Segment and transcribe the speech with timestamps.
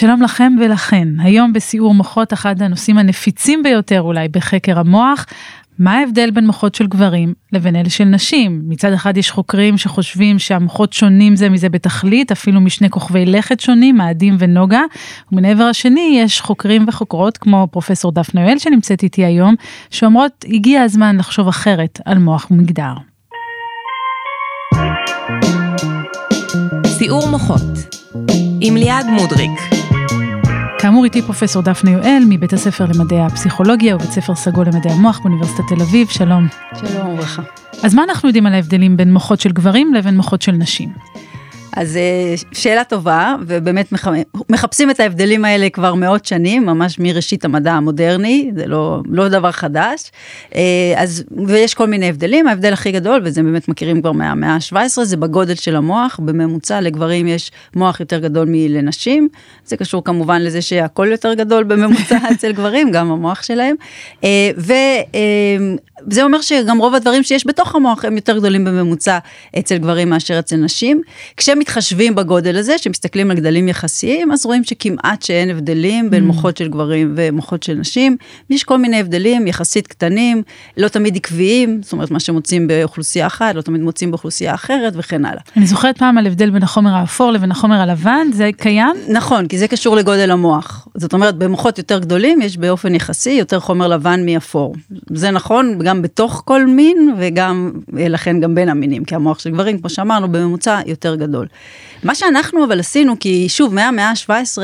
[0.00, 5.26] שלום לכם ולכן, היום בסיעור מוחות אחד הנושאים הנפיצים ביותר אולי בחקר המוח,
[5.78, 8.62] מה ההבדל בין מוחות של גברים לבין אלה של נשים?
[8.64, 13.96] מצד אחד יש חוקרים שחושבים שהמוחות שונים זה מזה בתכלית, אפילו משני כוכבי לכת שונים,
[13.96, 14.82] מאדים ונוגה,
[15.32, 19.54] ומן העבר השני יש חוקרים וחוקרות כמו פרופסור דפנה יואל שנמצאת איתי היום,
[19.90, 22.92] שאומרות הגיע הזמן לחשוב אחרת על מוח ומגדר.
[26.86, 27.98] סיעור מוחות
[28.60, 29.87] עם ליעד מודריק
[30.78, 35.64] כאמור איתי פרופסור דפנה יואל מבית הספר למדעי הפסיכולוגיה ובית ספר סגול למדעי המוח באוניברסיטת
[35.68, 36.48] תל אביב, שלום.
[36.74, 37.42] שלום וברכה.
[37.82, 40.88] אז מה אנחנו יודעים על ההבדלים בין מוחות של גברים לבין מוחות של נשים?
[41.78, 43.92] אז אה, שאלה טובה, ובאמת
[44.48, 49.52] מחפשים את ההבדלים האלה כבר מאות שנים, ממש מראשית המדע המודרני, זה לא, לא דבר
[49.52, 50.10] חדש.
[50.54, 50.60] אה,
[50.96, 55.16] אז, ויש כל מיני הבדלים, ההבדל הכי גדול, וזה באמת מכירים כבר מהמאה ה-17, זה
[55.16, 59.28] בגודל של המוח, בממוצע לגברים יש מוח יותר גדול מלנשים,
[59.64, 63.76] זה קשור כמובן לזה שהכל יותר גדול בממוצע אצל גברים, גם המוח שלהם.
[64.24, 64.72] אה, ו...
[66.10, 69.18] זה אומר שגם רוב הדברים שיש בתוך המוח הם יותר גדולים בממוצע
[69.58, 71.02] אצל גברים מאשר אצל נשים.
[71.68, 76.26] כשמתחשבים בגודל הזה, שמסתכלים על גדלים יחסיים, אז רואים שכמעט שאין הבדלים בין mm.
[76.26, 78.16] מוחות של גברים ומוחות של נשים.
[78.50, 80.42] יש כל מיני הבדלים יחסית קטנים,
[80.76, 85.24] לא תמיד עקביים, זאת אומרת מה שמוצאים באוכלוסייה אחת, לא תמיד מוצאים באוכלוסייה אחרת וכן
[85.24, 85.40] הלאה.
[85.56, 88.96] אני זוכרת פעם על הבדל בין החומר האפור לבין החומר הלבן, זה קיים?
[89.08, 90.88] נכון, כי זה קשור לגודל המוח.
[90.94, 94.74] זאת אומרת, במוחות יותר גדולים יש באופן יחסי יותר חומר לבן מאפור.
[95.12, 99.78] זה נכון, גם בתוך כל מין וגם, לכן גם בין המינים, כי המוח של גברים,
[99.78, 101.46] כמו שאמרנו, בממוצע יותר גדול.
[102.02, 104.58] מה שאנחנו אבל עשינו, כי שוב, מהמאה ה-17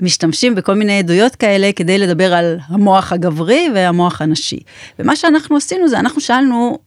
[0.00, 4.60] משתמשים בכל מיני עדויות כאלה כדי לדבר על המוח הגברי והמוח הנשי.
[4.98, 6.78] ומה שאנחנו עשינו זה, אנחנו שאלנו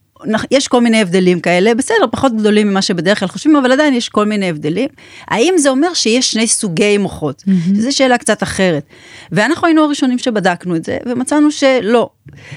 [0.50, 4.08] יש כל מיני הבדלים כאלה, בסדר, פחות גדולים ממה שבדרך כלל חושבים, אבל עדיין יש
[4.08, 4.88] כל מיני הבדלים.
[5.28, 7.42] האם זה אומר שיש שני סוגי מוחות?
[7.46, 7.80] Mm-hmm.
[7.80, 8.82] זו שאלה קצת אחרת.
[9.32, 12.10] ואנחנו היינו הראשונים שבדקנו את זה, ומצאנו שלא.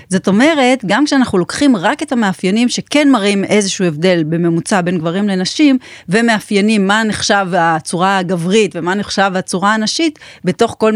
[0.10, 5.28] זאת אומרת, גם כשאנחנו לוקחים רק את המאפיינים שכן מראים איזשהו הבדל בממוצע בין גברים
[5.28, 5.78] לנשים,
[6.10, 10.94] ומאפיינים מה נחשב הצורה הגברית ומה נחשב הצורה הנשית, בתוך כל,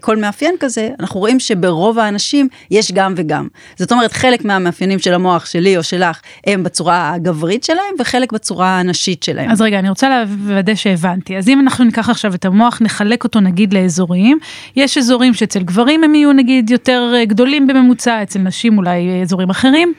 [0.00, 3.48] כל מאפיין כזה, אנחנו רואים שברוב האנשים יש גם וגם.
[3.76, 8.80] זאת אומרת, חלק מהמאפיינים של המוח שלי או שלך, הם בצורה הגברית שלהם, וחלק בצורה
[8.80, 9.50] הנשית שלהם.
[9.50, 11.36] אז רגע, אני רוצה לוודא שהבנתי.
[11.36, 14.38] אז אם אנחנו ניקח עכשיו את המוח, נחלק אותו נגיד לאזורים,
[14.76, 18.13] יש אזורים שאצל גברים הם יהיו נגיד יותר גדולים בממוצע.
[18.22, 19.92] אצל נשים אולי אזורים אחרים.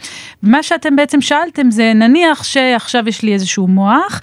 [0.43, 4.21] מה שאתם בעצם שאלתם זה נניח שעכשיו יש לי איזשהו מוח,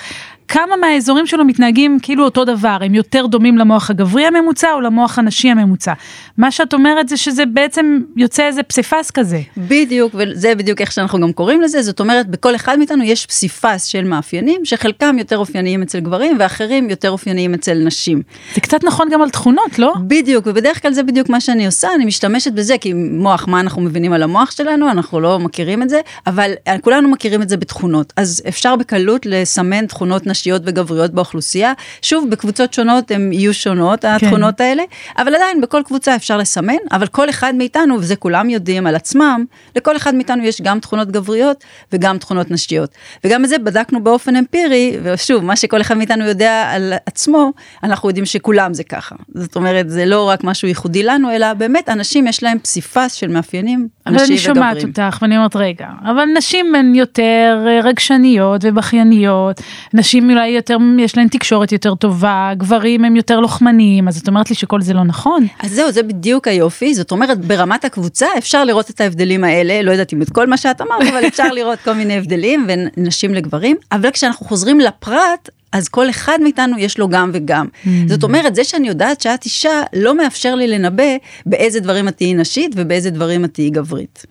[0.53, 5.19] כמה מהאזורים שלו מתנהגים כאילו אותו דבר, הם יותר דומים למוח הגברי הממוצע או למוח
[5.19, 5.93] הנשי הממוצע.
[6.39, 9.41] מה שאת אומרת זה שזה בעצם יוצא איזה פסיפס כזה.
[9.57, 13.85] בדיוק, וזה בדיוק איך שאנחנו גם קוראים לזה, זאת אומרת בכל אחד מאיתנו יש פסיפס
[13.85, 18.23] של מאפיינים שחלקם יותר אופייניים אצל גברים ואחרים יותר אופייניים אצל נשים.
[18.55, 19.95] זה קצת נכון גם על תכונות, לא?
[20.07, 23.83] בדיוק, ובדרך כלל זה בדיוק מה שאני עושה, אני משתמשת בזה, כי מוח, מה אנחנו
[23.83, 28.13] מבינים על המוח שלנו, אנחנו לא מכירים את זה, אבל כולנו מכירים את זה בתכונות.
[28.17, 31.73] אז אפשר בקלות לסמן תכונות נשיות וגבריות באוכלוסייה.
[32.03, 34.09] שוב, בקבוצות שונות הן יהיו שונות, כן.
[34.09, 34.83] התכונות האלה,
[35.19, 39.45] אבל עדיין בכל קבוצה אפשר לסמן, אבל כל אחד מאיתנו, וזה כולם יודעים על עצמם,
[39.77, 42.91] לכל אחד מאיתנו יש גם תכונות גבריות וגם תכונות נשיות.
[43.25, 48.09] וגם את זה בדקנו באופן אמפירי, ושוב, מה שכל אחד מאיתנו יודע על עצמו, אנחנו
[48.09, 49.15] יודעים שכולם זה ככה.
[49.35, 53.29] זאת אומרת, זה לא רק משהו ייחודי לנו, אלא באמת אנשים יש להם פסיפס של
[53.29, 54.63] מאפיינים, אנשים וגברים.
[54.63, 59.61] אבל אני שומעת אותך ואני אומרת, רגע, אבל נשים הן יותר רגשניות ובכייניות,
[59.95, 64.51] נשים אולי יותר, יש להן תקשורת יותר טובה, גברים הם יותר לוחמניים, אז את אומרת
[64.51, 65.47] לי שכל זה לא נכון?
[65.59, 69.91] אז זהו, זה בדיוק היופי, זאת אומרת, ברמת הקבוצה אפשר לראות את ההבדלים האלה, לא
[69.91, 73.35] יודעת אם את כל מה שאת אמרת, אבל אפשר לראות כל מיני הבדלים בין נשים
[73.35, 77.67] לגברים, אבל כשאנחנו חוזרים לפרט, אז כל אחד מאיתנו יש לו גם וגם.
[77.67, 77.89] Mm.
[78.07, 81.17] זאת אומרת, זה שאני יודעת שאת אישה, לא מאפשר לי לנבא
[81.47, 84.27] באיזה דברים את תהיי נשית ובאיזה דברים את תהיי גברית.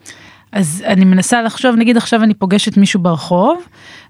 [0.51, 3.63] אז אני מנסה לחשוב, נגיד עכשיו אני פוגשת מישהו ברחוב,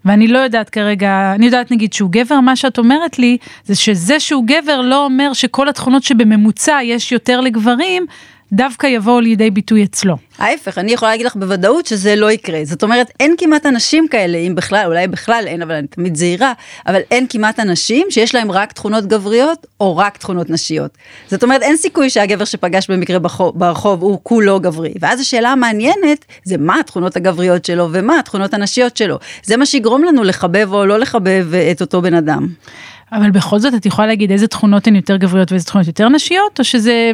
[0.06, 4.20] ואני לא יודעת כרגע, אני יודעת נגיד שהוא גבר, מה שאת אומרת לי, זה שזה
[4.20, 8.06] שהוא גבר לא אומר שכל התכונות שבממוצע יש יותר לגברים,
[8.54, 10.18] דווקא יבואו לידי ביטוי אצלו.
[10.38, 12.60] ההפך, אני יכולה להגיד לך בוודאות שזה לא יקרה.
[12.64, 16.54] זאת אומרת, אין כמעט אנשים כאלה, אם בכלל, אולי בכלל אין, אבל אני תמיד זהירה,
[16.88, 20.92] אבל אין כמעט אנשים שיש להם רק תכונות גבריות או רק תכונות נשיות.
[21.28, 24.94] זאת אומרת, אין סיכוי שהגבר שפגש במקרה ברחוב, ברחוב הוא כולו גברי.
[25.00, 29.20] ואז השאלה המעניינת זה מה התכונות הגבריות שלו ומה התכונות הנשיות שלו.
[29.44, 32.48] זה מה שיגרום לנו לחבב או לא לחבב את אותו בן אדם.
[33.12, 36.60] אבל בכל זאת את יכולה להגיד איזה תכונות הן יותר גבריות ואיזה תכונות יותר נשיות,
[36.60, 37.12] או שזה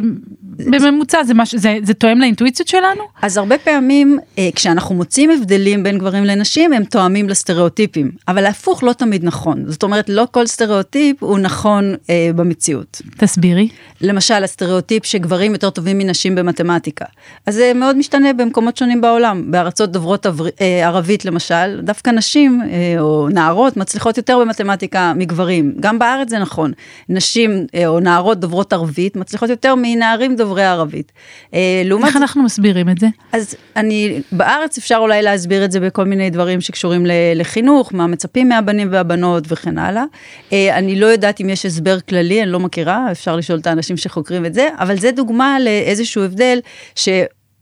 [0.58, 3.02] בממוצע זה, מש, זה, זה תואם לאינטואיציות שלנו?
[3.22, 8.82] אז הרבה פעמים אה, כשאנחנו מוצאים הבדלים בין גברים לנשים הם תואמים לסטריאוטיפים, אבל ההפוך
[8.82, 9.64] לא תמיד נכון.
[9.66, 13.02] זאת אומרת לא כל סטריאוטיפ הוא נכון אה, במציאות.
[13.16, 13.68] תסבירי.
[14.00, 17.04] למשל הסטריאוטיפ שגברים יותר טובים מנשים במתמטיקה.
[17.46, 19.50] אז זה מאוד משתנה במקומות שונים בעולם.
[19.50, 25.74] בארצות דוברות עבר, אה, ערבית למשל, דווקא נשים אה, או נערות מצליחות יותר במתמטיקה מגברים.
[25.80, 26.72] גם בארץ זה נכון.
[27.08, 31.12] נשים אה, או נערות דוברות ערבית מצליחות יותר מנערים דוברי ערבית.
[31.54, 32.08] אה, לעומת...
[32.08, 33.06] איך אנחנו מסבירים את זה?
[33.32, 38.48] אז אני, בארץ אפשר אולי להסביר את זה בכל מיני דברים שקשורים לחינוך, מה מצפים
[38.48, 40.04] מהבנים והבנות וכן הלאה.
[40.52, 43.96] אה, אני לא יודעת אם יש הסבר כללי, אני לא מכירה, אפשר לשאול את האנשים
[43.96, 46.60] שחוקרים את זה, אבל זה דוגמה לאיזשהו הבדל
[46.94, 47.08] ש...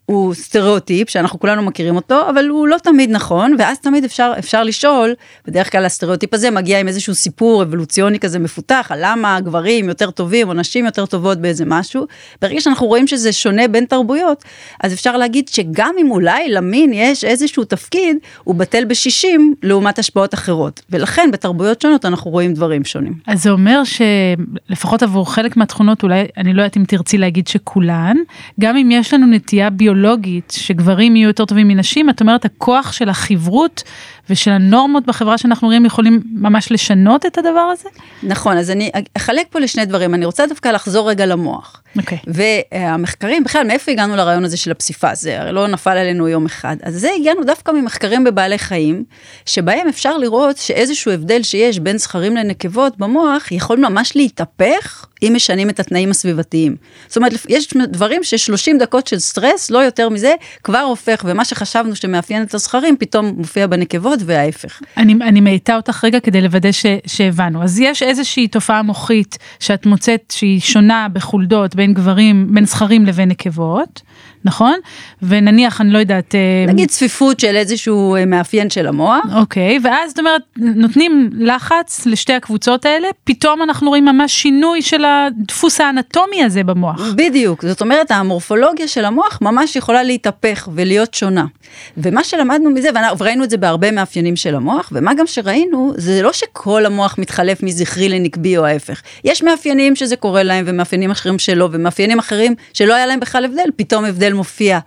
[0.06, 4.62] הוא סטריאוטיפ שאנחנו כולנו מכירים אותו, אבל הוא לא תמיד נכון, ואז תמיד אפשר, אפשר
[4.62, 5.14] לשאול,
[5.46, 10.10] בדרך כלל הסטריאוטיפ הזה מגיע עם איזשהו סיפור אבולוציוני כזה מפותח, על למה גברים יותר
[10.10, 12.06] טובים או נשים יותר טובות באיזה משהו.
[12.42, 14.44] ברגע שאנחנו רואים שזה שונה בין תרבויות,
[14.80, 20.34] אז אפשר להגיד שגם אם אולי למין יש איזשהו תפקיד, הוא בטל בשישים לעומת השפעות
[20.34, 20.82] אחרות.
[20.90, 23.14] ולכן בתרבויות שונות אנחנו רואים דברים שונים.
[23.26, 28.16] אז זה אומר שלפחות עבור חלק מהתכונות, אולי, אני לא יודעת אם תרצי להגיד שכולן,
[28.60, 32.92] גם אם יש לנו נטייה ביולוגית, ביולוגית שגברים יהיו יותר טובים מנשים, את אומרת הכוח
[32.92, 33.82] של החברות
[34.30, 37.88] ושל הנורמות בחברה שאנחנו רואים יכולים ממש לשנות את הדבר הזה?
[38.22, 41.82] נכון, אז אני אחלק פה לשני דברים, אני רוצה דווקא לחזור רגע למוח.
[41.96, 42.18] אוקיי.
[42.18, 42.30] Okay.
[42.74, 45.22] והמחקרים, בכלל, מאיפה הגענו לרעיון הזה של הפסיפס?
[45.22, 46.76] זה הרי לא נפל עלינו יום אחד.
[46.82, 49.04] אז זה הגענו דווקא ממחקרים בבעלי חיים,
[49.46, 55.70] שבהם אפשר לראות שאיזשהו הבדל שיש בין זכרים לנקבות במוח, יכול ממש להתהפך אם משנים
[55.70, 56.76] את התנאים הסביבתיים.
[57.08, 60.34] זאת אומרת, יש דברים ש-30 דקות של סטרס, לא יותר מזה,
[60.64, 64.82] כבר הופך, ומה שחשבנו שמאפיין את הזכרים, פתאום מופיע בנקבות וההפך.
[64.96, 67.62] אני, אני מאיטה אותך רגע כדי לוודא ש, שהבנו.
[67.62, 73.28] אז יש איזושהי תופעה מוחית שאת מוצאת שהיא שונה בחולדות בין גברים, בין זכרים לבין
[73.28, 74.02] נקבות.
[74.46, 74.74] נכון?
[75.22, 76.34] ונניח, אני לא יודעת...
[76.34, 79.24] אה, נגיד צפיפות של איזשהו אה, מאפיין של המוח.
[79.34, 85.04] אוקיי, ואז זאת אומרת, נותנים לחץ לשתי הקבוצות האלה, פתאום אנחנו רואים ממש שינוי של
[85.04, 87.00] הדפוס האנטומי הזה במוח.
[87.16, 91.44] בדיוק, זאת אומרת, המורפולוגיה של המוח ממש יכולה להתהפך ולהיות שונה.
[91.96, 92.88] ומה שלמדנו מזה,
[93.18, 97.62] וראינו את זה בהרבה מאפיינים של המוח, ומה גם שראינו, זה לא שכל המוח מתחלף
[97.62, 99.02] מזכרי לנקבי או ההפך.
[99.24, 103.70] יש מאפיינים שזה קורה להם, ומאפיינים אחרים שלא, ומאפיינים אחרים שלא היה להם בכלל הבדל,
[103.76, 104.78] פתאום הבדל מופיע.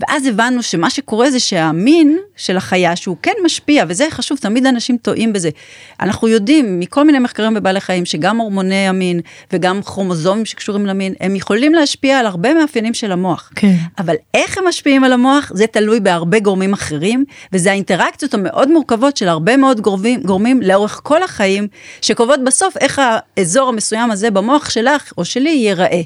[0.00, 4.96] ואז הבנו שמה שקורה זה שהמין של החיה, שהוא כן משפיע, וזה חשוב, תמיד אנשים
[5.02, 5.50] טועים בזה.
[6.00, 9.20] אנחנו יודעים מכל מיני מחקרים בבעלי חיים, שגם הורמוני המין
[9.52, 13.50] וגם כרומוזומים שקשורים למין, הם יכולים להשפיע על הרבה מאפיינים של המוח.
[13.54, 13.74] כן.
[13.98, 19.16] אבל איך הם משפיעים על המוח, זה תלוי בהרבה גורמים אחרים, וזה האינטראקציות המאוד מורכבות
[19.16, 21.68] של הרבה מאוד גורמים, גורמים לאורך כל החיים,
[22.00, 23.00] שקובעות בסוף איך
[23.36, 26.02] האזור המסוים הזה במוח שלך או שלי ייראה.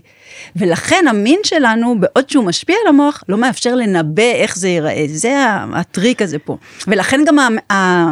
[0.57, 5.05] ולכן המין שלנו, בעוד שהוא משפיע על המוח, לא מאפשר לנבא איך זה ייראה.
[5.07, 5.35] זה
[5.75, 6.57] הטריק הזה פה.
[6.89, 7.39] ולכן גם,
[7.73, 8.09] ה,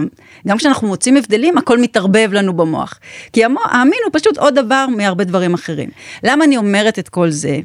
[0.48, 2.98] גם כשאנחנו מוצאים הבדלים, הכל מתערבב לנו במוח.
[3.32, 5.88] כי המוח, המין הוא פשוט עוד דבר מהרבה דברים אחרים.
[6.22, 7.58] למה אני אומרת את כל זה?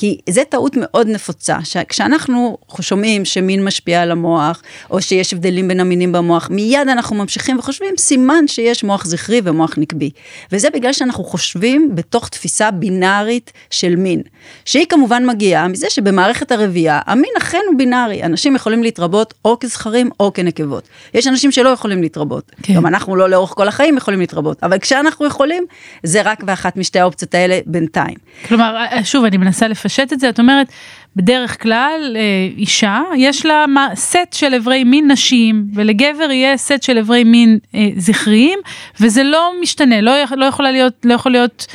[0.00, 1.58] כי זה טעות מאוד נפוצה,
[1.88, 7.58] כשאנחנו שומעים שמין משפיע על המוח, או שיש הבדלים בין המינים במוח, מיד אנחנו ממשיכים
[7.58, 10.10] וחושבים סימן שיש מוח זכרי ומוח נקבי.
[10.52, 14.22] וזה בגלל שאנחנו חושבים בתוך תפיסה בינארית של מין,
[14.64, 20.10] שהיא כמובן מגיעה מזה שבמערכת הרבייה, המין אכן הוא בינארי, אנשים יכולים להתרבות או כזכרים
[20.20, 20.88] או כנקבות.
[21.14, 22.74] יש אנשים שלא יכולים להתרבות, כן.
[22.74, 25.64] גם אנחנו לא לאורך כל החיים יכולים להתרבות, אבל כשאנחנו יכולים,
[26.02, 28.16] זה רק באחת משתי האופציות האלה בינתיים.
[28.48, 29.89] כלומר, שוב, אני מנסה לפשט.
[29.90, 30.72] לפשט את זה, את אומרת,
[31.16, 36.98] בדרך כלל אה, אישה, יש לה סט של אברי מין נשיים, ולגבר יהיה סט של
[36.98, 38.58] אברי מין אה, זכריים,
[39.00, 41.66] וזה לא משתנה, לא, לא, יכולה להיות, לא יכול להיות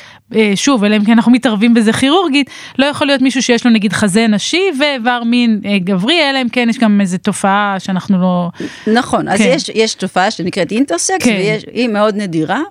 [0.55, 3.93] שוב, אלא אם כן אנחנו מתערבים בזה כירורגית, לא יכול להיות מישהו שיש לו נגיד
[3.93, 8.49] חזה נשי ואיבר מין אה, גברי, אלא אם כן יש גם איזה תופעה שאנחנו לא...
[8.87, 9.51] נכון, אז כן.
[9.55, 11.57] יש, יש תופעה שנקראת אינטרסקס, כן.
[11.67, 12.61] והיא מאוד נדירה,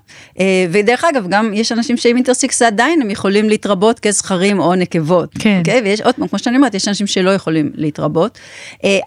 [0.41, 5.35] אה, ודרך אגב, גם יש אנשים שעם אינטרסקס עדיין הם יכולים להתרבות כזכרים או נקבות.
[5.39, 5.41] כן.
[5.41, 5.59] Okay?
[5.59, 5.81] אוקיי?
[5.85, 8.39] ויש עוד פעם, כמו שאני אומרת, יש אנשים שלא יכולים להתרבות,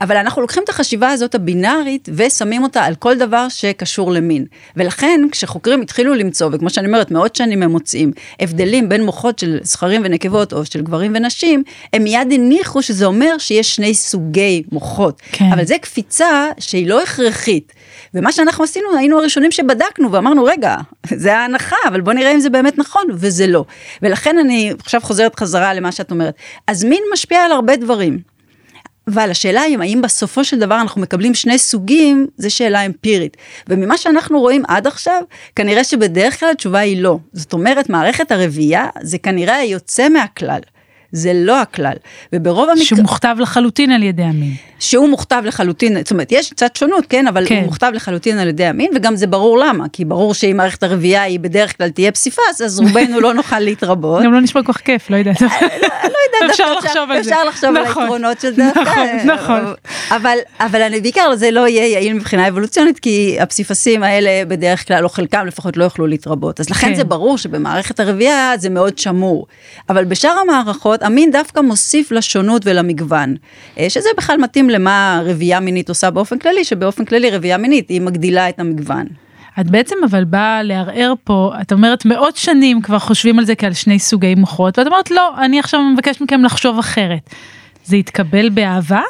[0.01, 4.45] אבל אנחנו לוקחים את החשיבה הזאת הבינארית ושמים אותה על כל דבר שקשור למין.
[4.75, 9.59] ולכן, כשחוקרים התחילו למצוא, וכמו שאני אומרת, מאות שנים הם מוצאים, הבדלים בין מוחות של
[9.61, 11.63] זכרים ונקבות או של גברים ונשים,
[11.93, 15.21] הם מיד הניחו שזה אומר שיש שני סוגי מוחות.
[15.31, 15.51] כן.
[15.53, 17.73] אבל זה קפיצה שהיא לא הכרחית.
[18.13, 20.75] ומה שאנחנו עשינו, היינו הראשונים שבדקנו ואמרנו, רגע,
[21.13, 23.65] זה ההנחה, אבל בוא נראה אם זה באמת נכון, וזה לא.
[24.01, 26.33] ולכן אני עכשיו חוזרת חזרה למה שאת אומרת.
[26.67, 28.36] אז מין משפיע על הרבה דברים.
[29.07, 33.37] אבל השאלה היא האם בסופו של דבר אנחנו מקבלים שני סוגים, זו שאלה אמפירית.
[33.67, 35.21] וממה שאנחנו רואים עד עכשיו,
[35.55, 37.17] כנראה שבדרך כלל התשובה היא לא.
[37.33, 40.59] זאת אומרת, מערכת הרבייה זה כנראה היוצא מהכלל.
[41.11, 41.93] זה לא הכלל.
[42.33, 42.85] וברוב המקרים...
[42.85, 44.53] שהוא מוכתב לחלוטין על ידי המין.
[44.79, 47.55] שהוא מוכתב לחלוטין, זאת אומרת, יש קצת שונות, כן, אבל כן.
[47.55, 51.21] הוא מוכתב לחלוטין על ידי המין, וגם זה ברור למה, כי ברור שאם מערכת הרבייה
[51.23, 54.23] היא בדרך כלל תהיה פסיפס, אז רובנו לא נוכל להתרבות.
[54.23, 55.41] גם לא נשמע כל כך כיף, לא יודעת.
[55.41, 55.47] לא,
[56.03, 57.31] לא יודעת, אפשר לחשוב על זה.
[57.31, 58.03] אפשר לחשוב על נכון.
[58.03, 58.63] היתרונות של זה.
[58.75, 59.73] נכון, נכון.
[60.59, 65.09] אבל אני בעיקר, זה לא יהיה יעיל מבחינה אבולוציונית, כי הפסיפסים האלה בדרך כלל, או
[65.09, 66.59] חלקם לפחות, לא יוכלו להתרבות.
[66.59, 66.95] אז לכן כן.
[66.95, 69.47] זה ברור שבמערכת הרבייה זה מאוד שמור.
[69.89, 73.35] אבל בשאר המערכות, המין דווקא מוסיף לשונות ולמגוון,
[73.79, 78.01] אה, שזה בכלל מתאים למה רבייה מינית עושה באופן כללי, שבאופן כללי רבייה מינית היא
[78.01, 79.05] מגדילה את המגוון.
[79.59, 83.73] את בעצם אבל באה לערער פה, את אומרת מאות שנים כבר חושבים על זה כעל
[83.73, 87.29] שני סוגי מוחות, ואת אומרת לא, אני עכשיו מבקש מכם לחשוב אחרת.
[87.85, 89.01] זה יתקבל באהבה?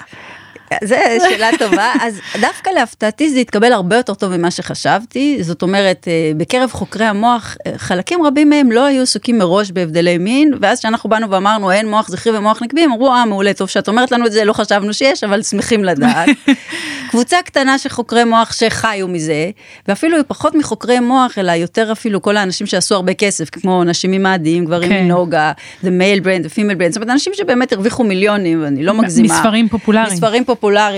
[0.84, 6.08] זה שאלה טובה, אז דווקא להפתעתי זה התקבל הרבה יותר טוב ממה שחשבתי, זאת אומרת,
[6.08, 10.80] אה, בקרב חוקרי המוח, אה, חלקים רבים מהם לא היו עסוקים מראש בהבדלי מין, ואז
[10.80, 14.12] כשאנחנו באנו ואמרנו אין מוח זכרי ומוח נקבי, הם אמרו, אה, מעולה, טוב שאת אומרת
[14.12, 16.30] לנו את זה, לא חשבנו שיש, אבל שמחים לדעת.
[17.10, 19.50] קבוצה קטנה של חוקרי מוח שחיו מזה,
[19.88, 24.66] ואפילו פחות מחוקרי מוח, אלא יותר אפילו כל האנשים שעשו הרבה כסף, כמו נשים ממאדים,
[24.66, 25.04] גברים כן.
[25.04, 25.52] מנוגה,
[25.84, 29.34] the male brand, the female brand, זאת אומרת, אנשים שבאמת הרוויחו מיליונים, ואני לא מגזימה.
[29.34, 30.14] מספרים פופולריים.
[30.14, 30.57] מספרים פופולריים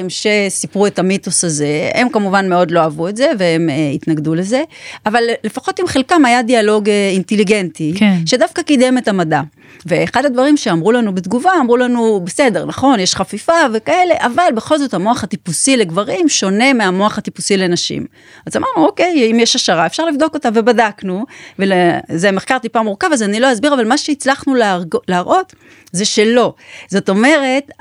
[0.09, 4.63] שסיפרו את המיתוס הזה, הם כמובן מאוד לא אהבו את זה, והם uh, התנגדו לזה,
[5.05, 8.17] אבל לפחות עם חלקם היה דיאלוג uh, אינטליגנטי, כן.
[8.25, 9.41] שדווקא קידם את המדע.
[9.85, 14.93] ואחד הדברים שאמרו לנו בתגובה, אמרו לנו, בסדר, נכון, יש חפיפה וכאלה, אבל בכל זאת
[14.93, 18.05] המוח הטיפוסי לגברים שונה מהמוח הטיפוסי לנשים.
[18.45, 21.25] אז אמרנו, אוקיי, אם יש השערה, אפשר לבדוק אותה, ובדקנו,
[21.59, 24.95] וזה מחקר טיפה מורכב, אז אני לא אסביר, אבל מה שהצלחנו להרג...
[25.07, 25.53] להראות,
[25.91, 26.53] זה שלא.
[26.87, 27.71] זאת אומרת,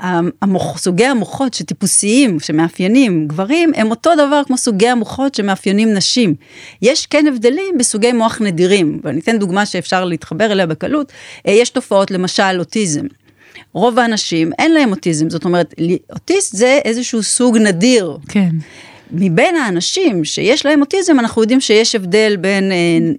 [0.41, 6.35] המוח, סוגי המוחות שטיפוסיים, שמאפיינים גברים, הם אותו דבר כמו סוגי המוחות שמאפיינים נשים.
[6.81, 11.11] יש כן הבדלים בסוגי מוח נדירים, ואני אתן דוגמה שאפשר להתחבר אליה בקלות,
[11.47, 13.05] אה, יש תופעות, למשל אוטיזם.
[13.73, 15.73] רוב האנשים אין להם אוטיזם, זאת אומרת,
[16.11, 18.17] אוטיסט זה איזשהו סוג נדיר.
[18.29, 18.49] כן.
[19.11, 22.71] מבין האנשים שיש להם אוטיזם, אנחנו יודעים שיש הבדל בין...
[22.71, 22.77] אה,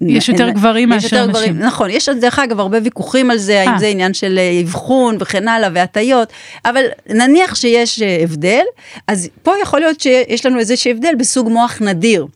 [0.08, 1.58] יש יותר נ, גברים מאשר נשים.
[1.58, 3.66] נכון, יש דרך אגב הרבה ויכוחים על זה, 아.
[3.66, 3.78] האם אה.
[3.78, 6.32] זה עניין של אה, אבחון וכן הלאה והטיות,
[6.64, 8.64] אבל נניח שיש הבדל,
[9.06, 12.26] אז פה יכול להיות שיש לנו איזה הבדל בסוג מוח נדיר.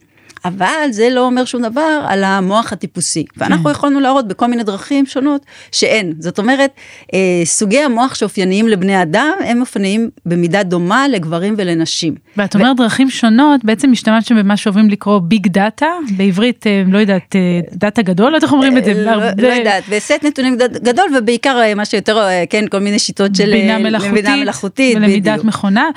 [0.44, 3.24] אבל זה לא אומר שום דבר על המוח הטיפוסי.
[3.36, 3.70] ואנחנו כן.
[3.70, 6.12] יכולנו להראות בכל מיני דרכים שונות שאין.
[6.18, 6.70] זאת אומרת,
[7.14, 12.14] אה, סוגי המוח שאופייניים לבני אדם, הם אופייניים במידה דומה לגברים ולנשים.
[12.36, 12.82] ואת אומרת ו...
[12.82, 18.02] דרכים שונות, בעצם משתמשתם במה שאוהבים לקרוא big data, בעברית, אה, לא יודעת, אה, data
[18.02, 18.94] גדול, לא יודעת איך אומרים את זה.
[18.94, 23.34] לא, לא יודעת, וסט נתונים גדול, ובעיקר אה, מה שיותר, אה, כן, כל מיני שיטות
[23.34, 25.88] של בינה מלאכותית, מלאכותית ולמידת מכונה.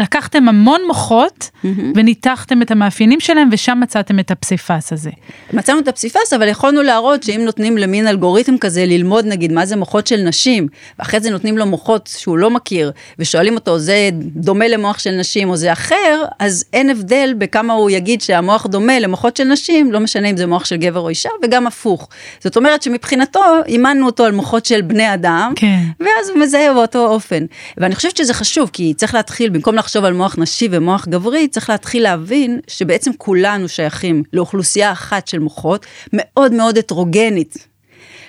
[0.00, 1.50] לקחתם המון מוחות
[1.94, 5.10] וניתחתם את המאפיינים שלהם, ושם מצאתם את הפסיפס הזה?
[5.52, 9.76] מצאנו את הפסיפס, אבל יכולנו להראות שאם נותנים למין אלגוריתם כזה ללמוד נגיד מה זה
[9.76, 14.68] מוחות של נשים, ואחרי זה נותנים לו מוחות שהוא לא מכיר, ושואלים אותו זה דומה
[14.68, 19.36] למוח של נשים או זה אחר, אז אין הבדל בכמה הוא יגיד שהמוח דומה למוחות
[19.36, 22.08] של נשים, לא משנה אם זה מוח של גבר או אישה, וגם הפוך.
[22.40, 25.80] זאת אומרת שמבחינתו אימנו אותו על מוחות של בני אדם, כן.
[26.00, 27.44] ואז הוא מזהה באותו אופן.
[27.78, 31.70] ואני חושבת שזה חשוב, כי צריך להתחיל, במקום לחשוב על מוח נשי ומוח גברי, צריך
[31.70, 37.68] להתחיל להבין שבעצם כולנו שייכים לאוכלוסייה אחת של מוחות, מאוד מאוד הטרוגנית.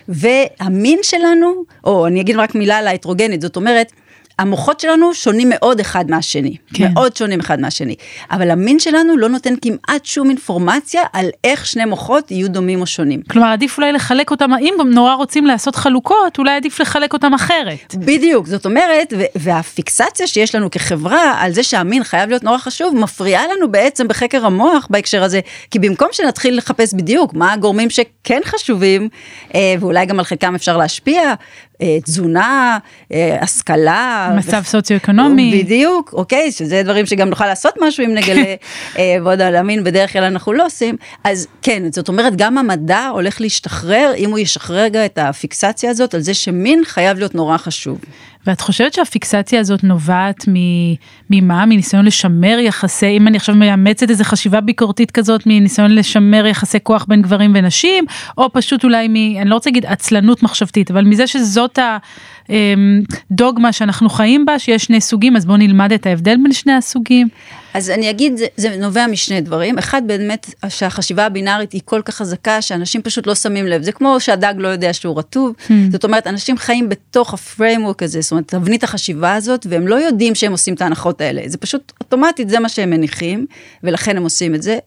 [0.08, 3.92] והמין שלנו, או אני אגיד רק מילה על ההטרוגנית, זאת אומרת,
[4.39, 6.91] המוחות שלנו שונים מאוד אחד מהשני, כן.
[6.94, 7.96] מאוד שונים אחד מהשני,
[8.32, 12.86] אבל המין שלנו לא נותן כמעט שום אינפורמציה על איך שני מוחות יהיו דומים או
[12.86, 13.22] שונים.
[13.29, 17.96] כלומר עדיף אולי לחלק אותם, אם נורא רוצים לעשות חלוקות, אולי עדיף לחלק אותם אחרת.
[17.96, 23.44] בדיוק, זאת אומרת, והפיקסציה שיש לנו כחברה על זה שהמין חייב להיות נורא חשוב, מפריעה
[23.48, 25.39] לנו בעצם בחקר המוח בהקשר הזה,
[25.72, 29.10] כי במקום שנתחיל לחפש בדיוק מה הגורמים שכן חשובים,
[29.56, 31.34] אה, ואולי גם על חלקם אפשר להשפיע,
[32.03, 32.77] תזונה,
[33.13, 34.31] אה, השכלה.
[34.38, 35.63] מצב סוציו-אקונומי.
[35.63, 38.55] בדיוק, אוקיי, שזה דברים שגם נוכל לעשות משהו אם נגלה,
[38.98, 40.96] אה, ועוד על המין בדרך כלל אנחנו לא עושים.
[41.24, 46.13] אז כן, זאת אומרת, גם המדע הולך להשתחרר, אם הוא ישחרר רגע את הפיקסציה הזאת,
[46.13, 48.00] על זה שמין חייב להיות נורא חשוב.
[48.48, 50.46] ואת חושבת שהפיקסציה הזאת נובעת
[51.30, 51.66] ממה?
[51.66, 57.06] מניסיון לשמר יחסי, אם אני עכשיו מאמצת איזה חשיבה ביקורתית כזאת, מניסיון לשמר יחסי כוח
[57.08, 58.06] בין גברים ונשים,
[58.38, 59.16] או פשוט אולי מ...
[59.16, 61.80] אני לא רוצה להגיד עצלנות מחשבתית, אבל מזה שזאת
[62.50, 66.74] הדוגמה אמ, שאנחנו חיים בה, שיש שני סוגים, אז בואו נלמד את ההבדל בין שני
[66.74, 67.27] הסוגים.
[67.77, 69.77] אז אני אגיד, זה, זה נובע משני דברים.
[69.77, 73.81] אחד, באמת, שהחשיבה הבינארית היא כל כך חזקה, שאנשים פשוט לא שמים לב.
[73.81, 75.55] זה כמו שהדג לא יודע שהוא רטוב.
[75.67, 75.74] Hmm.
[75.91, 80.36] זאת אומרת, אנשים חיים בתוך הפריימוורק הזה, זאת אומרת, תבנית החשיבה הזאת, והם לא יודעים
[80.36, 81.41] שהם עושים את ההנחות האלה.
[81.46, 83.46] זה פשוט אוטומטית, זה מה שהם מניחים,
[83.84, 84.77] ולכן הם עושים את זה.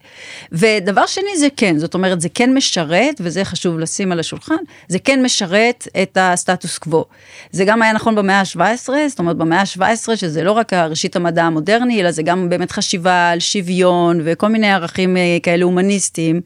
[0.53, 4.99] ודבר שני, זה כן, זאת אומרת, זה כן משרת, וזה חשוב לשים על השולחן, זה
[4.99, 7.05] כן משרת את הסטטוס קוו.
[7.51, 11.45] זה גם היה נכון במאה ה-17, זאת אומרת, במאה ה-17, שזה לא רק ראשית המדע
[11.45, 16.41] המודרני, אלא זה גם באמת חשיבה על שוויון וכל מיני ערכים אה, כאלה הומניסטיים.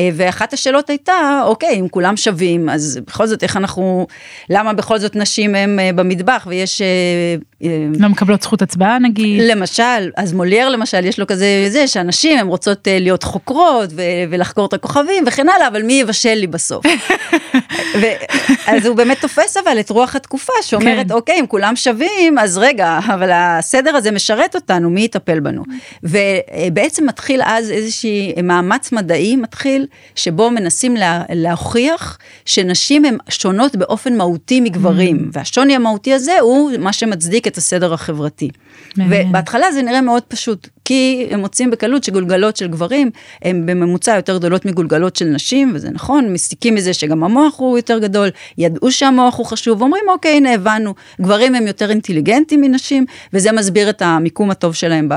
[0.00, 4.06] אה, ואחת השאלות הייתה, אוקיי, אם כולם שווים, אז בכל זאת, איך אנחנו,
[4.50, 6.82] למה בכל זאת נשים הם אה, במטבח ויש...
[7.98, 9.42] לא מקבלות זכות הצבעה נגיד?
[9.42, 14.66] למשל, אז מולייר למשל, יש לו כזה, זה שהנשים הן רוצות להיות חוקרות ו- ולחקור
[14.66, 16.86] את הכוכבים וכן הלאה, אבל מי יבשל לי בסוף?
[18.00, 18.06] ו-
[18.66, 21.14] אז הוא באמת תופס אבל את רוח התקופה שאומרת, כן.
[21.14, 25.62] אוקיי, אם כולם שווים, אז רגע, אבל הסדר הזה משרת אותנו, מי יטפל בנו?
[26.02, 34.16] ובעצם מתחיל אז איזשהי מאמץ מדעי מתחיל, שבו מנסים לה, להוכיח שנשים הן שונות באופן
[34.16, 35.30] מהותי מגברים, mm.
[35.32, 38.50] והשוני המהותי הזה הוא מה שמצדיק את הסדר החברתי.
[38.96, 43.10] ובהתחלה זה נראה מאוד פשוט, כי הם מוצאים בקלות שגולגלות של גברים
[43.42, 47.98] הן בממוצע יותר גדולות מגולגלות של נשים, וזה נכון, מסיקים מזה שגם המוח הוא יותר
[47.98, 53.52] גדול, ידעו שהמוח הוא חשוב, ואומרים אוקיי, הנה הבנו, גברים הם יותר אינטליגנטים מנשים, וזה
[53.52, 55.08] מסביר את המיקום הטוב שלהם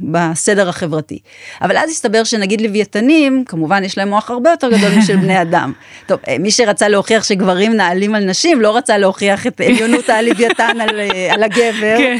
[0.00, 1.18] בסדר החברתי.
[1.62, 5.72] אבל אז הסתבר שנגיד לוויתנים, כמובן יש להם מוח הרבה יותר גדול משל בני אדם.
[6.06, 10.80] טוב, אה, מי שרצה להוכיח שגברים נעלים על נשים, לא רצה להוכיח את עליונות הלוויתן
[10.80, 11.96] על, אה, על הגבר.
[11.98, 12.18] כן.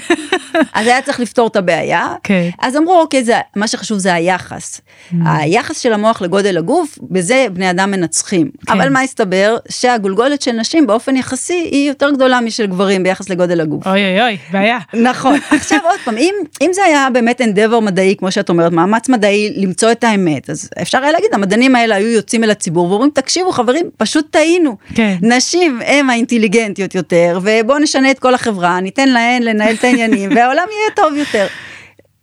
[0.73, 2.07] אז היה צריך לפתור את הבעיה.
[2.23, 2.49] כן.
[2.61, 4.81] אז אמרו, אוקיי, זה, מה שחשוב זה היחס.
[4.81, 5.15] Mm.
[5.25, 8.51] היחס של המוח לגודל הגוף, בזה בני אדם מנצחים.
[8.67, 8.73] כן.
[8.73, 9.57] אבל מה הסתבר?
[9.69, 13.87] שהגולגולת של נשים באופן יחסי היא יותר גדולה משל גברים ביחס לגודל הגוף.
[13.87, 14.79] אוי אוי אוי, בעיה.
[14.95, 15.39] נכון.
[15.51, 19.09] עכשיו עוד פעם, אם, אם זה היה באמת endeavor שבר מדעי, כמו שאת אומרת, מאמץ
[19.09, 23.11] מדעי למצוא את האמת, אז אפשר היה להגיד, המדענים האלה היו יוצאים אל הציבור ואומרים,
[23.15, 24.77] תקשיבו חברים, פשוט טעינו.
[24.95, 25.17] כן.
[25.23, 30.67] נשים הם האינטליגנטיות יותר, ובואו נשנה את כל החברה, ניתן להן לנהל את העניינים, והעולם
[30.73, 31.47] יהיה טוב יותר.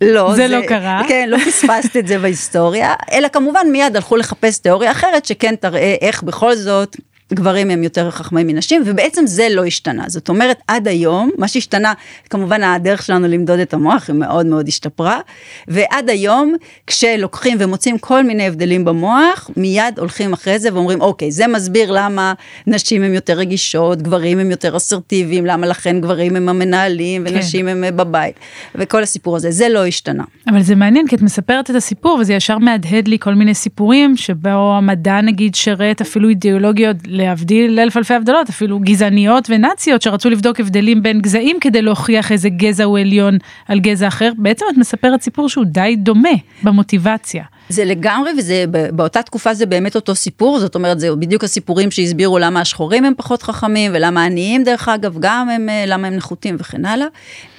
[0.02, 1.02] לא, זה, זה לא קרה.
[1.08, 5.96] כן, לא פספסת את זה בהיסטוריה, אלא כמובן מיד הלכו לחפש תיאוריה אחרת שכן תראה
[6.02, 6.98] איך בכל זאת
[7.34, 10.04] גברים הם יותר חכמים מנשים, ובעצם זה לא השתנה.
[10.08, 11.94] זאת אומרת, עד היום, מה שהשתנה,
[12.30, 15.20] כמובן הדרך שלנו למדוד את המוח היא מאוד מאוד השתפרה,
[15.68, 16.56] ועד היום,
[16.88, 22.34] כשלוקחים ומוצאים כל מיני הבדלים במוח, מיד הולכים אחרי זה ואומרים, אוקיי, זה מסביר למה
[22.68, 27.84] נשים הן יותר רגישות, גברים הם יותר אסרטיביים, למה לכן גברים הם המנהלים ונשים כן.
[27.84, 28.36] הם בבית,
[28.76, 30.24] וכל הסיפור הזה, זה לא השתנה.
[30.50, 34.18] אבל זה מעניין, כי את מספרת את הסיפור, וזה ישר מהדהד לי כל מיני סיפורים,
[34.18, 36.96] שבו המדע נגיד שרת אפילו אידיאולוגיות.
[37.26, 42.50] להבדיל אלף אלפי הבדלות, אפילו גזעניות ונאציות שרצו לבדוק הבדלים בין גזעים כדי להוכיח איזה
[42.50, 44.32] גזע הוא עליון על גזע אחר.
[44.38, 46.30] בעצם את מספרת סיפור שהוא די דומה
[46.64, 47.44] במוטיבציה.
[47.70, 52.40] זה לגמרי, וזה, באותה תקופה זה באמת אותו סיפור, זאת אומרת, זה בדיוק הסיפורים שהסבירו
[52.40, 56.56] למה השחורים הם פחות חכמים, ולמה העניים, דרך אגב, גם הם, אה, למה הם נחותים
[56.60, 57.08] וכן הלאה.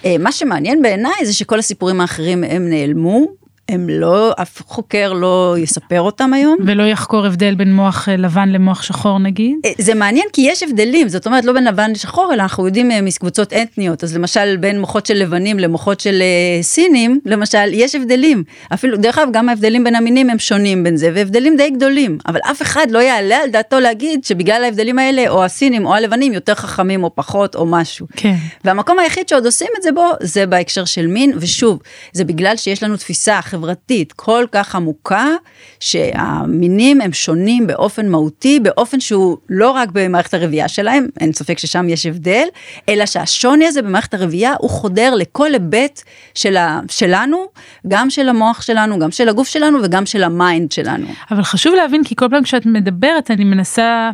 [0.05, 3.27] אה, מה שמעניין בעיניי זה שכל הסיפורים האחרים הם נעלמו,
[3.69, 6.57] הם לא, אף חוקר לא יספר אותם היום.
[6.67, 9.55] ולא יחקור הבדל בין מוח אה, לבן למוח שחור נגיד?
[9.65, 12.91] אה, זה מעניין כי יש הבדלים, זאת אומרת לא בין לבן לשחור, אלא אנחנו יודעים
[12.91, 16.23] אה, מקבוצות אתניות, אז למשל בין מוחות של לבנים למוחות של
[16.63, 18.45] סינים, למשל, יש הבדלים.
[18.75, 22.19] אפילו, דרך אגב, גם ההבדלים בין המינים הם שונים בין זה, והבדלים די גדולים.
[22.27, 26.33] אבל אף אחד לא יעלה על דעתו להגיד שבגלל ההבדלים האלה, או הסינים או הלבנים
[26.33, 28.07] יותר חכמים או פחות או משהו.
[28.17, 28.35] כן.
[28.65, 31.79] והמקום היחיד שעוד עושים את זה בו, זה בהקשר של מין, ושוב,
[32.13, 35.29] זה בגלל שיש לנו תפיסה חברתית כל כך עמוקה,
[35.81, 41.89] שהמינים הם שונים באופן מהותי, באופן שהוא לא רק במערכת הרבייה שלהם, אין ספק ששם
[41.89, 42.47] יש הבדל,
[42.89, 46.03] אלא שהשוני הזה במערכת הרבייה הוא חודר לכל היבט
[46.35, 47.47] של ה, שלנו,
[47.89, 51.07] גם של המוח שלנו, גם של הגוף שלנו וגם של ה mind שלנו.
[51.31, 54.11] אבל חשוב להבין, כי כל פעם כשאת מדברת, אני מנסה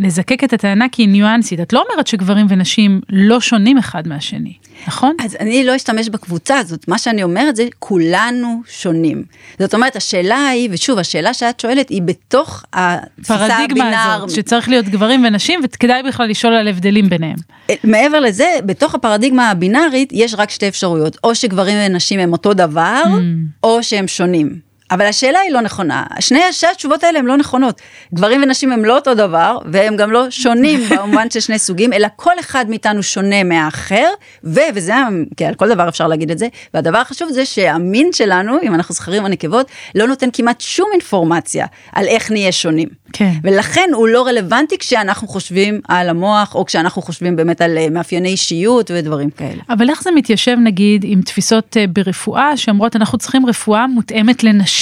[0.00, 1.60] לזקק את הטענה כי היא ניואנסית.
[1.60, 4.52] את לא אומרת שגברים ונשים לא שונים אחד מהשני.
[4.86, 5.16] נכון?
[5.24, 9.24] אז אני לא אשתמש בקבוצה הזאת, מה שאני אומרת זה כולנו שונים.
[9.58, 14.22] זאת אומרת, השאלה היא, ושוב, השאלה שאת שואלת היא בתוך התפיסה הבינאר.
[14.24, 17.36] הזאת, שצריך להיות גברים ונשים, וכדאי בכלל לשאול על הבדלים ביניהם.
[17.70, 22.54] אה, מעבר לזה, בתוך הפרדיגמה הבינארית יש רק שתי אפשרויות, או שגברים ונשים הם אותו
[22.54, 23.18] דבר, mm.
[23.62, 24.65] או שהם שונים.
[24.90, 26.04] אבל השאלה היא לא נכונה.
[26.20, 27.80] שני, שתי התשובות האלה הן לא נכונות.
[28.14, 32.08] גברים ונשים הם לא אותו דבר, והם גם לא שונים במובן של שני סוגים, אלא
[32.16, 34.08] כל אחד מאיתנו שונה מהאחר,
[34.44, 34.94] ו, וזה,
[35.36, 38.94] כי על כל דבר אפשר להגיד את זה, והדבר החשוב זה שהמין שלנו, אם אנחנו
[38.94, 42.88] זכרים או נקבות, לא נותן כמעט שום אינפורמציה על איך נהיה שונים.
[43.12, 43.32] כן.
[43.42, 48.28] ולכן הוא לא רלוונטי כשאנחנו חושבים על המוח, או כשאנחנו חושבים באמת על אה, מאפייני
[48.28, 49.62] אישיות ודברים כאלה.
[49.68, 54.75] אבל איך זה מתיישב נגיד עם תפיסות אה, ברפואה שאומרות אנחנו צריכים רפואה מותאמת לנשים.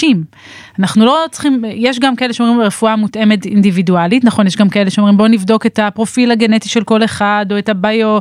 [0.78, 5.16] אנחנו לא צריכים, יש גם כאלה שאומרים רפואה מותאמת אינדיבידואלית, נכון, יש גם כאלה שאומרים
[5.16, 8.18] בואו נבדוק את הפרופיל הגנטי של כל אחד, או את הביו,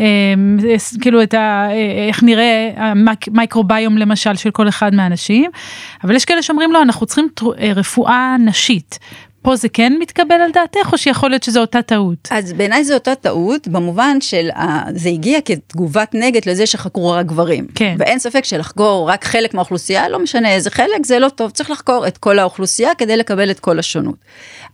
[0.00, 0.06] אה,
[1.00, 1.66] כאילו את ה...
[1.70, 5.50] אה, איך נראה המייקרוביום למשל של כל אחד מהאנשים,
[6.04, 7.28] אבל יש כאלה שאומרים לא, אנחנו צריכים
[7.60, 8.98] אה, רפואה נשית.
[9.42, 12.28] פה זה כן מתקבל על דעתך או שיכול להיות שזו אותה טעות?
[12.30, 14.60] אז בעיניי זו אותה טעות במובן של uh,
[14.94, 17.66] זה הגיע כתגובת נגד לזה שחקרו רק גברים.
[17.74, 17.96] כן.
[17.98, 22.06] ואין ספק שלחקור רק חלק מהאוכלוסייה לא משנה איזה חלק זה לא טוב צריך לחקור
[22.06, 24.14] את כל האוכלוסייה כדי לקבל את כל השונות.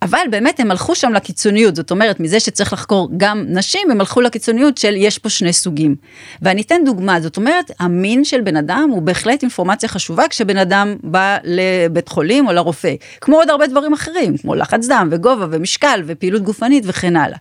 [0.02, 4.20] אבל באמת הם הלכו שם לקיצוניות זאת אומרת מזה שצריך לחקור גם נשים הם הלכו
[4.20, 5.96] לקיצוניות של יש פה שני סוגים.
[6.42, 10.96] ואני אתן דוגמה זאת אומרת המין של בן אדם הוא בהחלט אינפורמציה חשובה כשבן אדם
[11.02, 16.02] בא לבית חולים או לרופא כמו עוד הרבה דברים אחרים כמו לחץ דם וגובה ומשקל
[16.06, 17.38] ופעילות גופנית וכן הלאה.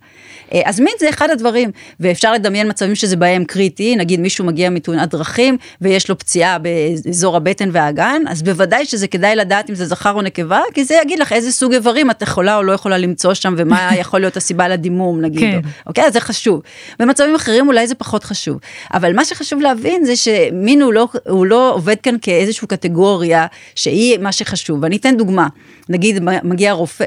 [0.54, 4.70] אה, אז מין זה אחד הדברים, ואפשר לדמיין מצבים שזה בהם קריטי, נגיד מישהו מגיע
[4.70, 9.86] מתאונת דרכים ויש לו פציעה באזור הבטן והאגן, אז בוודאי שזה כדאי לדעת אם זה
[9.86, 12.98] זכר או נקבה, כי זה יגיד לך איזה סוג איברים את יכולה או לא יכולה
[12.98, 15.70] למצוא שם ומה יכול להיות הסיבה לדימום נגיד, כן.
[15.88, 16.06] אוקיי?
[16.06, 16.62] אז זה חשוב.
[17.00, 18.60] במצבים אחרים אולי זה פחות חשוב,
[18.94, 24.18] אבל מה שחשוב להבין זה שמין הוא לא, הוא לא עובד כאן כאיזושהי קטגוריה שהיא
[24.18, 25.48] מה שחשוב, ואני אתן דוגמה,
[25.90, 27.05] נגיד מגיע רופא,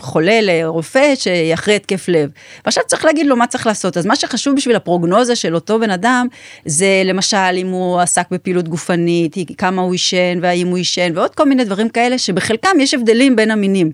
[0.00, 2.30] חולה לרופא שאחרי התקף לב,
[2.64, 3.96] ועכשיו צריך להגיד לו מה צריך לעשות.
[3.96, 6.26] אז מה שחשוב בשביל הפרוגנוזה של אותו בן אדם,
[6.64, 11.44] זה למשל אם הוא עסק בפעילות גופנית, כמה הוא עישן והאם הוא עישן, ועוד כל
[11.44, 13.90] מיני דברים כאלה שבחלקם יש הבדלים בין המינים.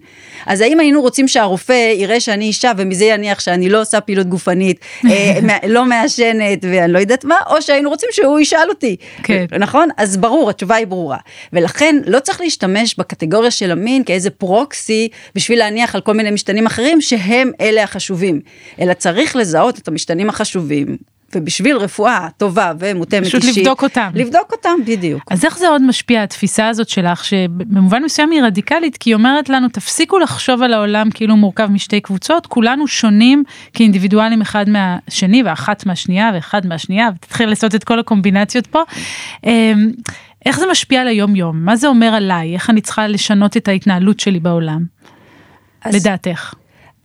[0.46, 4.80] אז האם היינו רוצים שהרופא יראה שאני אישה ומזה יניח שאני לא עושה פעילות גופנית,
[5.10, 8.96] אה, לא מעשנת ואני לא יודעת מה, או שהיינו רוצים שהוא ישאל אותי.
[9.22, 9.44] כן.
[9.58, 9.88] נכון?
[9.96, 11.18] אז ברור, התשובה היא ברורה.
[11.52, 15.08] ולכן לא צריך להשתמש בקטגוריה של המין כאיזה פרוקסי
[15.44, 18.40] בשביל להניח על כל מיני משתנים אחרים שהם אלה החשובים.
[18.80, 20.96] אלא צריך לזהות את המשתנים החשובים.
[21.34, 24.10] ובשביל רפואה טובה ומותאמת אישית, פשוט לבדוק אותם.
[24.14, 25.22] לבדוק אותם, בדיוק.
[25.30, 29.48] אז איך זה עוד משפיע, התפיסה הזאת שלך, שבמובן מסוים היא רדיקלית, כי היא אומרת
[29.48, 35.86] לנו, תפסיקו לחשוב על העולם כאילו מורכב משתי קבוצות, כולנו שונים כאינדיבידואלים אחד מהשני, ואחת
[35.86, 38.82] מהשנייה, ואחד מהשנייה, ותתחיל לעשות את כל הקומבינציות פה.
[39.46, 39.90] אמ,
[40.46, 41.64] איך זה משפיע על היום יום?
[41.64, 42.54] מה זה אומר עליי?
[42.54, 44.93] איך אני צריכה לשנות את ההתנהלות שלי בעולם?
[45.84, 45.94] אז...
[45.94, 46.54] לדעתך.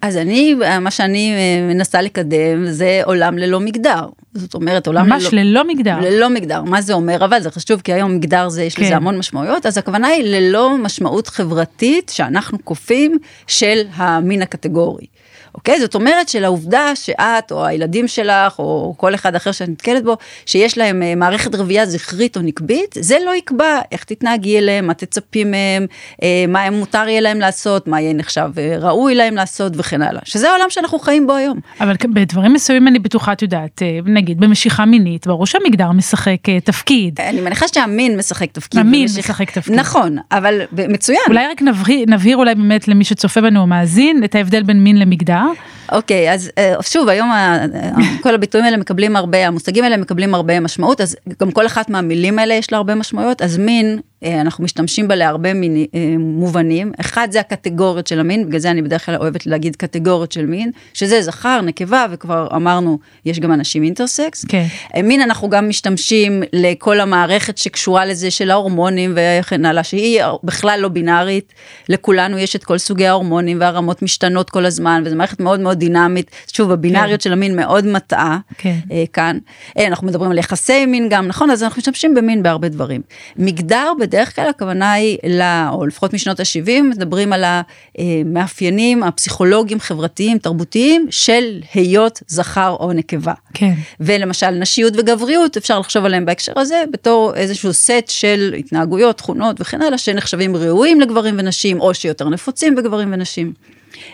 [0.02, 4.06] אז אני, מה שאני אה, מנסה לקדם זה עולם ללא מגדר.
[4.34, 6.00] זאת אומרת עולם ממש ללא, ללא מגדר.
[6.00, 7.26] ללא מגדר, מה זה אומר?
[7.26, 8.84] אבל זה חשוב כי היום מגדר זה, יש כן.
[8.84, 15.06] לזה המון משמעויות, אז הכוונה היא ללא משמעות חברתית שאנחנו כופים של המין הקטגורי.
[15.56, 15.80] אוקיי?
[15.80, 20.78] זאת אומרת שלעובדה שאת או הילדים שלך או כל אחד אחר שאת נתקלת בו, שיש
[20.78, 25.44] להם אה, מערכת רבייה זכרית או נקבית, זה לא יקבע איך תתנהגי אליהם, מה תצפי
[25.44, 25.86] מהם,
[26.24, 30.22] אה, מה מותר יהיה להם לעשות, מה יהיה נחשב אה, ראוי להם לעשות וכן הלאה.
[30.26, 31.60] שזה העולם שאנחנו חיים בו היום.
[31.82, 37.20] אבל בדברים מסוימים אני בטוחה, את יודעת, נגיד במשיכה מינית, ברור שהמגדר משחק תפקיד.
[37.22, 38.80] אני מניחה שהמין משחק תפקיד.
[38.80, 39.30] המין במשיך...
[39.30, 39.76] משחק תפקיד.
[39.76, 41.20] נכון, אבל מצוין.
[41.28, 45.00] אולי רק נבהיר, נבהיר אולי באמת למי שצופה בנו או מאזין את ההבדל בין מין
[45.00, 45.39] למגדר.
[45.40, 45.56] Yeah.
[45.92, 47.32] אוקיי, אז אה, שוב, היום
[48.24, 52.40] כל הביטויים האלה מקבלים הרבה, המושגים האלה מקבלים הרבה משמעות, אז גם כל אחת מהמילים
[52.40, 56.92] האלה יש לה הרבה משמעויות, אז מין אה, אנחנו משתמשים בה להרבה מיני, אה, מובנים.
[57.00, 60.72] אחד זה הקטגוריות של המין, בגלל זה אני בדרך כלל אוהבת להגיד קטגוריות של מין,
[60.94, 64.46] שזה זכר, נקבה, וכבר אמרנו, יש גם אנשים אינטרסקס.
[64.46, 64.66] כן.
[64.96, 70.80] אה, מין אנחנו גם משתמשים לכל המערכת שקשורה לזה של ההורמונים וכן הלאה, שהיא בכלל
[70.82, 71.54] לא בינארית.
[71.90, 76.32] לכולנו יש את כל סוגי ההורמונים והרמות משתנות כל הזמן, וזו מערכת מאוד מאוד דינמית.
[76.54, 77.24] שוב, הבינאריות כן.
[77.24, 78.76] של המין מאוד מטעה כן.
[79.14, 79.38] כאן.
[79.78, 81.52] אנחנו מדברים על יחסי מין גם, נכון?
[81.52, 83.02] אז אנחנו משתמשים במין בהרבה דברים.
[83.38, 87.44] מגדר, בדרך כלל הכוונה היא, לה, או לפחות משנות ה-70, מדברים על
[87.98, 93.34] המאפיינים הפסיכולוגיים, חברתיים, תרבותיים של היות זכר או נקבה.
[93.54, 93.74] כן.
[94.00, 99.82] ולמשל נשיות וגבריות, אפשר לחשוב עליהם בהקשר הזה בתור איזשהו סט של התנהגויות, תכונות וכן
[99.82, 103.54] הלאה, שנחשבים ראויים לגברים ונשים, או שיותר נפוצים בגברים ונשים.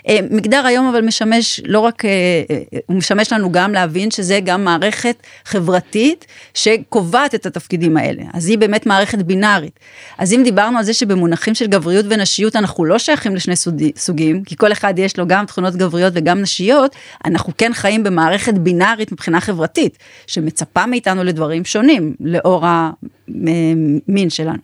[0.07, 2.11] אה, מגדר היום אבל משמש לא רק, אה,
[2.49, 8.23] אה, הוא משמש לנו גם להבין שזה גם מערכת חברתית שקובעת את התפקידים האלה.
[8.33, 9.79] אז היא באמת מערכת בינארית.
[10.17, 13.55] אז אם דיברנו על זה שבמונחים של גבריות ונשיות אנחנו לא שייכים לשני
[13.97, 18.53] סוגים, כי כל אחד יש לו גם תכונות גבריות וגם נשיות, אנחנו כן חיים במערכת
[18.53, 24.59] בינארית מבחינה חברתית, שמצפה מאיתנו לדברים שונים, לאור המין שלנו.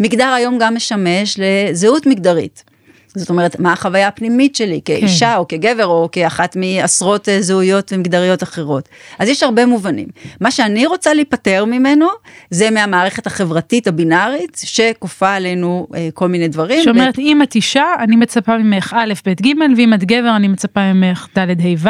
[0.00, 2.69] מגדר היום גם משמש לזהות מגדרית.
[3.14, 5.36] זאת אומרת, מה החוויה הפנימית שלי כאישה כן.
[5.36, 8.88] או כגבר או כאחת מעשרות אה, זהויות מגדריות אחרות.
[9.18, 10.08] אז יש הרבה מובנים.
[10.40, 12.06] מה שאני רוצה להיפטר ממנו,
[12.50, 16.82] זה מהמערכת החברתית הבינארית, שכופה עלינו אה, כל מיני דברים.
[16.82, 17.20] שאומרת, ו...
[17.20, 21.26] אם את אישה, אני מצפה ממך א', ב', ג', ואם את גבר, אני מצפה ממך
[21.38, 21.88] ד', ה', ו',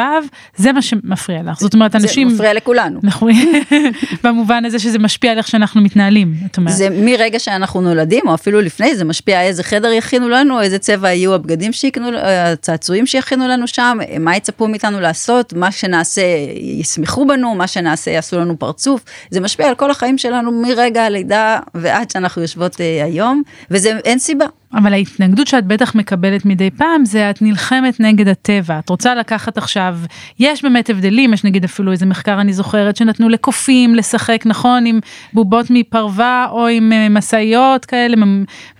[0.55, 1.59] זה מה שמפריע לך.
[1.59, 2.29] זאת אומרת, אנשים...
[2.29, 2.99] זה מפריע לכולנו.
[3.03, 3.31] נכון,
[4.23, 6.73] במובן הזה שזה משפיע על איך שאנחנו מתנהלים, את אומרת.
[6.73, 11.10] זה מרגע שאנחנו נולדים, או אפילו לפני, זה משפיע איזה חדר יכינו לנו, איזה צבע
[11.13, 16.21] יהיו הבגדים שיקנו, הצעצועים שיכינו לנו שם, מה יצפו מאיתנו לעשות, מה שנעשה
[16.55, 21.59] ישמחו בנו, מה שנעשה יעשו לנו פרצוף, זה משפיע על כל החיים שלנו מרגע הלידה
[21.75, 24.45] ועד שאנחנו יושבות אה, היום, וזה אין סיבה.
[24.73, 28.79] אבל ההתנגדות שאת בטח מקבלת מדי פעם זה את נלחמת נגד הטבע.
[28.79, 29.97] את רוצה לקחת עכשיו,
[30.39, 34.99] יש באמת הבדלים, יש נגיד אפילו איזה מחקר אני זוכרת שנתנו לקופים לשחק, נכון, עם
[35.33, 38.17] בובות מפרווה או עם אה, משאיות כאלה,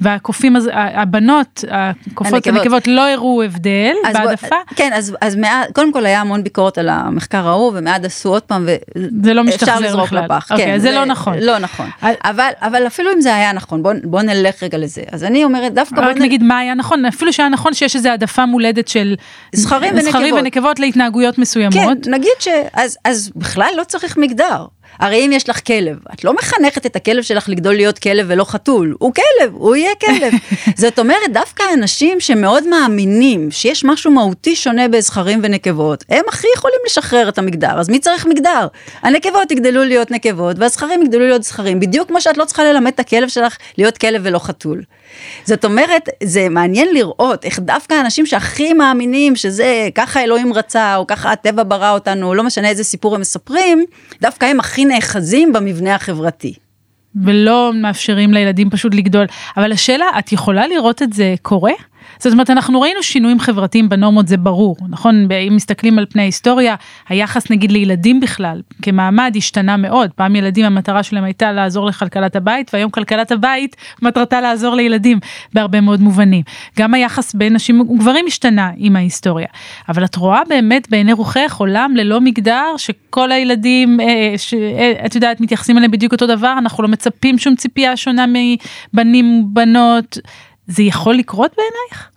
[0.02, 4.48] והקופים, הבנות, הקופות הנקבות לא הראו הבדל בהעדפה.
[4.50, 8.30] בוא, כן, אז, אז מעד, קודם כל היה המון ביקורת על המחקר ההוא, ומעד עשו
[8.30, 8.68] עוד פעם,
[9.24, 10.24] זה לא משתחזר בכלל.
[10.26, 10.52] לפח.
[10.52, 11.38] אוקיי, כן, זה, זה לא נכון.
[11.40, 11.90] לא נכון.
[12.02, 15.02] אבל, אבל אפילו אם זה היה נכון, בוא, בוא נלך רגע לזה.
[15.12, 16.00] אז אני אומרת, דווקא...
[16.00, 19.16] רק נגיד מה היה נכון, אפילו שהיה נכון שיש איזו העדפה מולדת של
[19.56, 19.96] זכרים
[20.36, 20.80] ונקבות.
[20.80, 21.74] להתנהגויות מסוימות.
[22.06, 22.48] כן, נגיד ש...
[23.04, 24.66] אז בכלל לא צריך מגדר.
[25.00, 28.44] הרי אם יש לך כלב, את לא מחנכת את הכלב שלך לגדול להיות כלב ולא
[28.44, 30.34] חתול, הוא כלב, הוא יהיה כלב.
[30.84, 36.80] זאת אומרת, דווקא אנשים שמאוד מאמינים שיש משהו מהותי שונה בזכרים ונקבות, הם הכי יכולים
[36.86, 38.68] לשחרר את המגדר, אז מי צריך מגדר?
[39.02, 43.00] הנקבות יגדלו להיות נקבות והזכרים יגדלו להיות זכרים, בדיוק כמו שאת לא צריכה ללמד את
[43.00, 44.82] הכלב שלך להיות כלב ולא חתול.
[45.46, 51.08] זאת אומרת, זה מעניין לראות איך דווקא האנשים שהכי מאמינים שזה ככה אלוהים רצה, או
[51.08, 53.86] ככה הטבע ברא אותנו, לא משנה איזה סיפור הם מספרים,
[54.22, 56.54] דווקא הם הכי נאחזים במבנה החברתי.
[57.16, 59.26] ולא מאפשרים לילדים פשוט לגדול.
[59.58, 61.72] אבל השאלה, את יכולה לראות את זה קורה?
[62.20, 65.28] זאת אומרת, אנחנו ראינו שינויים חברתיים בנורמות, זה ברור, נכון?
[65.48, 66.76] אם מסתכלים על פני ההיסטוריה,
[67.10, 70.10] היחס נגיד לילדים בכלל, כמעמד השתנה מאוד.
[70.16, 75.20] פעם ילדים המטרה שלהם הייתה לעזור לכלכלת הבית, והיום כלכלת הבית מטרתה לעזור לילדים
[75.54, 76.44] בהרבה מאוד מובנים.
[76.80, 79.48] גם היחס בין נשים וגברים השתנה עם ההיסטוריה.
[79.90, 85.78] אבל את רואה באמת בעיני רוחך עולם ללא מגדר, שכל הילדים, אה, שאת יודעת, מתייחסים
[85.78, 88.26] אליהם בדיוק אותו דבר, אנחנו לא מצפים שום ציפייה שונה
[88.94, 90.18] מבנים, בנות.
[90.68, 92.11] זה יכול לקרות בעינייך?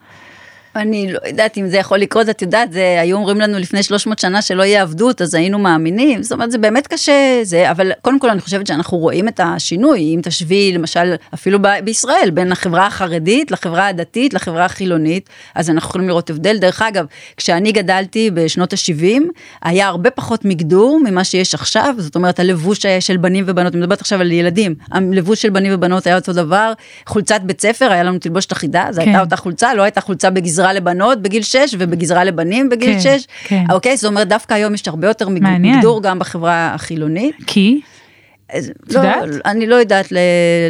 [0.76, 4.18] אני לא יודעת אם זה יכול לקרות, את יודעת, זה היו אומרים לנו לפני 300
[4.18, 8.18] שנה שלא יהיה עבדות, אז היינו מאמינים, זאת אומרת, זה באמת קשה, זה, אבל קודם
[8.18, 12.86] כל אני חושבת שאנחנו רואים את השינוי, אם תשווי למשל אפילו ב- בישראל, בין החברה
[12.86, 16.58] החרדית לחברה הדתית לחברה החילונית, אז אנחנו יכולים לראות הבדל.
[16.58, 17.06] דרך אגב,
[17.36, 19.22] כשאני גדלתי בשנות ה-70,
[19.62, 23.80] היה הרבה פחות מגדור ממה שיש עכשיו, זאת אומרת, הלבוש היה של בנים ובנות, אני
[23.80, 26.72] מדברת עכשיו על ילדים, הלבוש של בנים ובנות היה אותו דבר,
[27.06, 29.08] חולצת בית ספר, היה לנו תלבושת אחידה, זו כן.
[29.08, 33.18] הייתה אותה חולצה, לא הייתה חולצה בגזרה בגזרה לבנות בגיל 6 ובגזרה לבנים בגיל כן,
[33.18, 33.26] 6.
[33.44, 33.64] כן.
[33.70, 35.76] אוקיי, זאת אומרת דווקא היום יש הרבה יותר מעניין.
[35.76, 37.36] מגדור גם בחברה החילונית.
[37.46, 37.80] כי?
[38.90, 39.00] לא,
[39.44, 40.18] אני לא יודעת ל-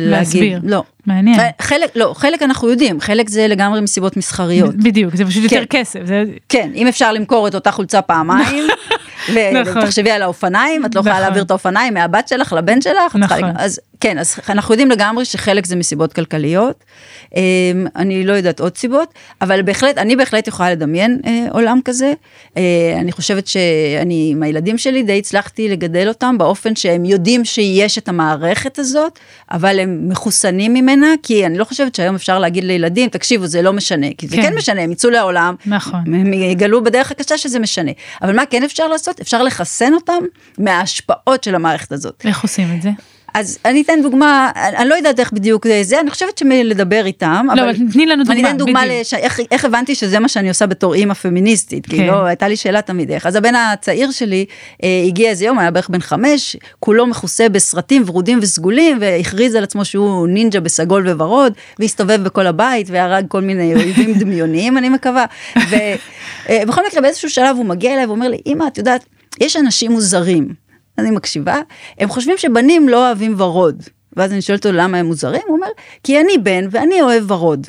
[0.00, 0.54] להסביר.
[0.54, 0.82] להגיד, לא.
[1.06, 1.40] מעניין.
[1.60, 4.74] חלק, לא, חלק אנחנו יודעים, חלק זה לגמרי מסיבות מסחריות.
[4.74, 5.56] בדיוק, זה פשוט כן.
[5.56, 6.00] יותר כסף.
[6.04, 6.24] זה...
[6.48, 8.64] כן, אם אפשר למכור את אותה חולצה פעמיים,
[9.28, 9.82] נכון.
[9.82, 11.22] ותחשבי על האופניים, את לא יכולה נכון.
[11.26, 13.52] להעביר את האופניים מהבת שלך לבן שלך, נכון.
[13.56, 16.84] אז כן, אז אנחנו יודעים לגמרי שחלק זה מסיבות כלכליות,
[17.36, 17.40] אמ,
[17.96, 22.12] אני לא יודעת עוד סיבות, אבל בהחלט, אני בהחלט יכולה לדמיין אה, עולם כזה,
[22.56, 22.62] אה,
[23.00, 28.08] אני חושבת שאני עם הילדים שלי די הצלחתי לגדל אותם באופן שהם יודעים שיש את
[28.08, 29.18] המערכת הזאת,
[29.50, 33.72] אבל הם מחוסנים ממנה, כי אני לא חושבת שהיום אפשר להגיד לילדים, תקשיבו, זה לא
[33.72, 36.00] משנה, כי זה כן, כן משנה, הם יצאו לעולם, נכון.
[36.06, 37.90] הם יגלו בדרך הקשה שזה משנה,
[38.22, 39.20] אבל מה כן אפשר לעשות?
[39.20, 40.22] אפשר לחסן אותם
[40.58, 42.22] מההשפעות של המערכת הזאת.
[42.26, 42.90] איך עושים את זה?
[43.34, 47.62] אז אני אתן דוגמה, אני לא יודעת איך בדיוק זה, אני חושבת שלדבר איתם, לא,
[47.62, 49.14] אבל תני לנו דוגמה, אני אתן דוגמה לש...
[49.14, 51.96] איך, איך הבנתי שזה מה שאני עושה בתור אימא פמיניסטית, כן.
[51.96, 53.26] כי לא, הייתה לי שאלה תמיד איך.
[53.26, 54.44] אז הבן הצעיר שלי
[54.82, 59.64] אה, הגיע איזה יום, היה בערך בן חמש, כולו מכוסה בסרטים ורודים וסגולים, והכריז על
[59.64, 65.24] עצמו שהוא נינג'ה בסגול וורוד, והסתובב בכל הבית והרג כל מיני אויבים דמיוניים, אני מקווה.
[65.56, 69.04] ובכל אה, מקרה באיזשהו שלב הוא מגיע אליי ואומר לי, אמא, את יודעת,
[69.40, 70.63] יש אנשים מוזרים.
[70.98, 71.60] אני מקשיבה,
[71.98, 73.82] הם חושבים שבנים לא אוהבים ורוד.
[74.16, 75.68] ואז אני שואלת אותו למה הם מוזרים, הוא אומר,
[76.02, 77.66] כי אני בן ואני אוהב ורוד.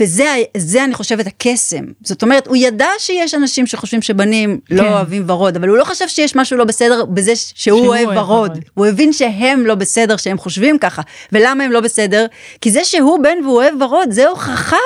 [0.00, 1.84] וזה אני חושבת הקסם.
[2.02, 4.84] זאת אומרת, הוא ידע שיש אנשים שחושבים שבנים לא כן.
[4.84, 8.08] לא אוהבים ורוד, אבל הוא לא חשב שיש משהו לא בסדר בזה שהוא, שהוא אוהב
[8.08, 8.18] ורוד.
[8.18, 8.58] ורוד.
[8.74, 11.02] הוא הבין שהם לא בסדר, שהם חושבים ככה.
[11.32, 12.26] ולמה הם לא בסדר?
[12.60, 14.76] כי זה שהוא בן והוא אוהב ורוד, זה הוכחה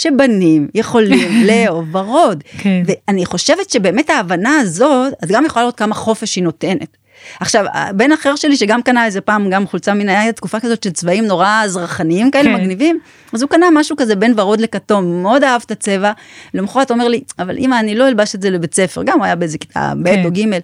[0.00, 2.44] שבנים יכולים לאהוב ורוד.
[2.58, 2.82] כן.
[2.86, 6.96] ואני חושבת שבאמת ההבנה הזאת, אז גם יכולה לראות כמה חופש היא נותנת.
[7.40, 10.90] עכשיו, בן אחר שלי שגם קנה איזה פעם גם חולצה מן היה תקופה כזאת של
[10.90, 12.54] צבעים נורא אזרחניים כאלה כן.
[12.54, 12.98] מגניבים,
[13.32, 16.12] אז הוא קנה משהו כזה בין ורוד לכתום, מאוד אהב את הצבע,
[16.54, 19.36] למחרת אומר לי, אבל אמא אני לא אלבש את זה לבית ספר, גם הוא היה
[19.36, 20.24] באיזה כיתה ב' כן.
[20.24, 20.60] או ג',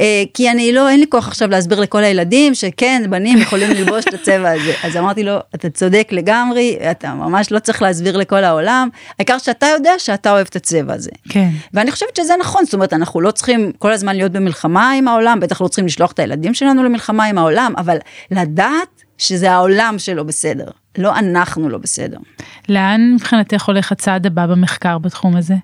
[0.00, 4.04] אה, כי אני לא, אין לי כוח עכשיו להסביר לכל הילדים שכן, בנים יכולים ללבוש
[4.08, 4.72] את הצבע הזה.
[4.82, 9.66] אז אמרתי לו, אתה צודק לגמרי, אתה ממש לא צריך להסביר לכל העולם, העיקר שאתה
[9.66, 11.10] יודע שאתה אוהב את הצבע הזה.
[11.28, 11.48] כן.
[11.74, 15.40] ואני חושבת שזה נכון, זאת אומרת, אנחנו לא צריכים כל הזמן להיות במלחמה עם העולם,
[15.40, 17.96] בטח לא צריכים לשלוח את הילדים שלנו למלחמה עם העולם, אבל
[18.30, 20.66] לדעת שזה העולם שלו בסדר,
[20.98, 22.18] לא אנחנו לא בסדר.
[22.68, 25.54] לאן מבחינתך הולך הצעד הבא במחקר בתחום הזה?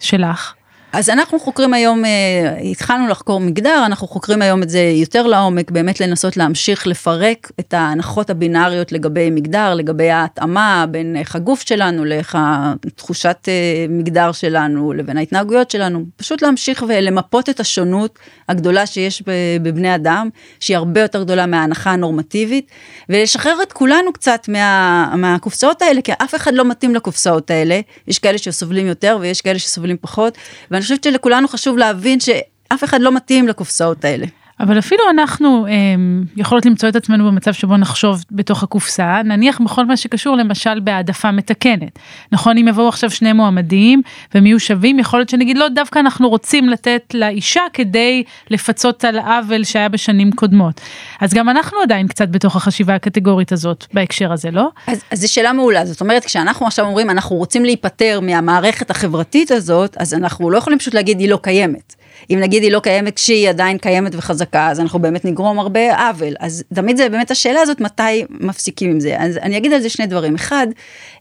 [0.00, 0.54] שלך?
[0.96, 5.70] אז אנחנו חוקרים היום, אה, התחלנו לחקור מגדר, אנחנו חוקרים היום את זה יותר לעומק,
[5.70, 12.04] באמת לנסות להמשיך לפרק את ההנחות הבינאריות לגבי מגדר, לגבי ההתאמה בין איך הגוף שלנו,
[12.04, 19.22] לאיך התחושת אה, מגדר שלנו, לבין ההתנהגויות שלנו, פשוט להמשיך ולמפות את השונות הגדולה שיש
[19.62, 20.28] בבני אדם,
[20.60, 22.70] שהיא הרבה יותר גדולה מההנחה הנורמטיבית,
[23.08, 28.18] ולשחרר את כולנו קצת מה, מהקופסאות האלה, כי אף אחד לא מתאים לקופסאות האלה, יש
[28.18, 30.38] כאלה שסובלים יותר ויש כאלה שסובלים פחות,
[30.70, 34.26] ואני חושבת שלכולנו חשוב להבין שאף אחד לא מתאים לקופסאות האלה.
[34.60, 39.86] אבל אפילו אנחנו הם, יכולות למצוא את עצמנו במצב שבו נחשוב בתוך הקופסה, נניח בכל
[39.86, 41.98] מה שקשור למשל בהעדפה מתקנת.
[42.32, 44.02] נכון, אם יבואו עכשיו שני מועמדים
[44.34, 49.18] והם יהיו שווים, יכול להיות שנגיד לא, דווקא אנחנו רוצים לתת לאישה כדי לפצות על
[49.18, 50.80] עוול שהיה בשנים קודמות.
[51.20, 54.68] אז גם אנחנו עדיין קצת בתוך החשיבה הקטגורית הזאת בהקשר הזה, לא?
[54.86, 59.50] אז, אז זו שאלה מעולה, זאת אומרת, כשאנחנו עכשיו אומרים, אנחנו רוצים להיפטר מהמערכת החברתית
[59.50, 62.03] הזאת, אז אנחנו לא יכולים פשוט להגיד, היא לא קיימת.
[62.30, 66.34] אם נגיד היא לא קיימת כשהיא עדיין קיימת וחזקה, אז אנחנו באמת נגרום הרבה עוול.
[66.40, 69.16] אז תמיד זה באמת השאלה הזאת, מתי מפסיקים עם זה.
[69.18, 70.34] אז אני אגיד על זה שני דברים.
[70.34, 70.66] אחד,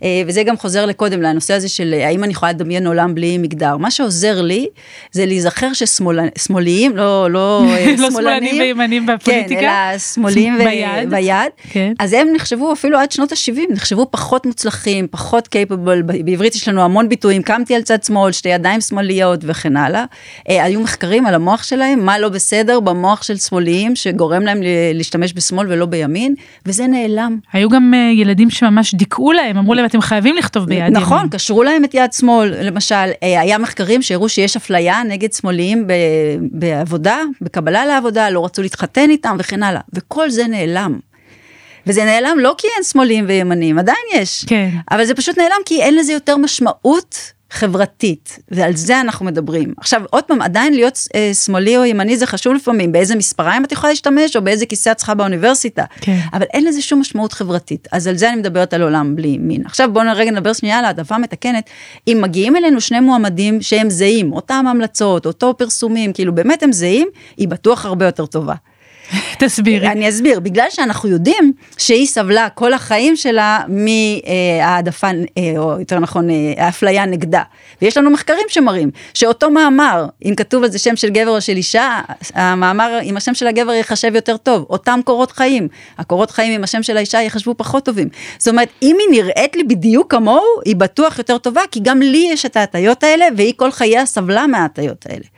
[0.03, 3.37] אה, וזה גם חוזר לקודם, לנושא הזה של אה, האם אני יכולה לדמיין עולם בלי
[3.37, 3.77] מגדר.
[3.77, 4.67] מה שעוזר לי,
[5.11, 9.61] זה להיזכר ששמאליים, לא, לא, אה, לא שמאלנים וימנים בפוליטיקה.
[9.61, 11.09] כן, אלא שמאליים ביד.
[11.09, 11.51] ביד.
[11.69, 11.93] כן.
[11.99, 16.81] אז הם נחשבו אפילו עד שנות ה-70, נחשבו פחות מוצלחים, פחות קייפבל, בעברית יש לנו
[16.81, 20.05] המון ביטויים, קמתי על צד שמאל, שתי ידיים שמאליות וכן הלאה.
[20.47, 24.59] היו מחקרים על המוח שלהם, מה לא בסדר במוח של שמאליים שגורם להם
[24.93, 27.39] להשתמש בשמאל ולא בימין, וזה נעלם.
[27.53, 30.93] היו גם uh, ילדים שממש דיכאו להם, אמרו להם אתם חייבים לכתוב ביד ימין.
[30.93, 35.87] נכון, קשרו להם את יד שמאל, למשל, אה, היה מחקרים שהראו שיש אפליה נגד שמאליים
[36.51, 40.99] בעבודה, בקבלה לעבודה, לא רצו להתחתן איתם וכן הלאה, וכל זה נעלם.
[41.87, 44.45] וזה נעלם לא כי אין שמאליים וימנים, עדיין יש.
[44.47, 44.69] כן.
[44.91, 49.73] אבל זה פשוט נעלם כי אין לזה יותר משמעות חברתית, ועל זה אנחנו מדברים.
[49.77, 53.71] עכשיו, עוד פעם, עדיין להיות אה, שמאלי או ימני זה חשוב לפעמים, באיזה מספריים את
[53.71, 55.83] יכולה להשתמש, או באיזה כיסא את צריכה באוניברסיטה.
[56.01, 56.19] כן.
[56.33, 59.65] אבל אין לזה שום משמעות חברתית, אז על זה אני מדברת על עולם בלי מין.
[59.65, 61.69] עכשיו בואו רגע נדבר שנייה על העדפה מתקנת.
[62.07, 67.07] אם מגיעים אלינו שני מועמדים שהם זהים, אותם המלצות, אותו פרסומים, כאילו באמת הם זהים,
[67.37, 68.55] היא בטוח הרבה יותר טובה.
[69.39, 69.87] תסבירי.
[69.87, 76.29] אני אסביר, בגלל שאנחנו יודעים שהיא סבלה כל החיים שלה מהעדפה, אה, או יותר נכון,
[76.29, 77.41] אה, האפליה נגדה.
[77.81, 81.57] ויש לנו מחקרים שמראים שאותו מאמר, אם כתוב על זה שם של גבר או של
[81.57, 81.99] אישה,
[82.33, 84.65] המאמר עם השם של הגבר ייחשב יותר טוב.
[84.69, 88.09] אותם קורות חיים, הקורות חיים עם השם של האישה ייחשבו פחות טובים.
[88.37, 92.29] זאת אומרת, אם היא נראית לי בדיוק כמוהו, היא בטוח יותר טובה, כי גם לי
[92.31, 95.32] יש את ההטיות האלה, והיא כל חייה סבלה מההטיות האלה.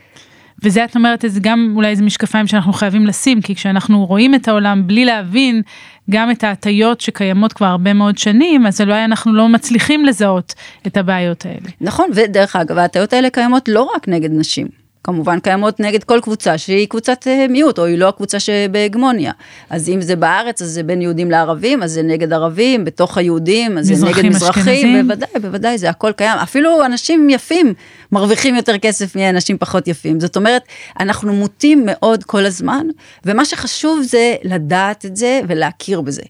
[0.64, 4.48] וזה את אומרת זה גם אולי איזה משקפיים שאנחנו חייבים לשים כי כשאנחנו רואים את
[4.48, 5.62] העולם בלי להבין
[6.10, 10.54] גם את ההטיות שקיימות כבר הרבה מאוד שנים אז אולי אנחנו לא מצליחים לזהות
[10.88, 11.70] את הבעיות האלה.
[11.82, 14.85] נכון ודרך אגב ההטיות האלה קיימות לא רק נגד נשים.
[15.06, 19.32] כמובן קיימות נגד כל קבוצה שהיא קבוצת מיעוט או היא לא הקבוצה שבהגמוניה.
[19.70, 23.78] אז אם זה בארץ אז זה בין יהודים לערבים אז זה נגד ערבים בתוך היהודים
[23.78, 27.74] אז זה נגד מזרחים בוודאי בוודאי זה הכל קיים אפילו אנשים יפים
[28.12, 30.62] מרוויחים יותר כסף מאנשים פחות יפים זאת אומרת
[31.00, 32.88] אנחנו מוטים מאוד כל הזמן
[33.26, 36.24] ומה שחשוב זה לדעת את זה ולהכיר בזה.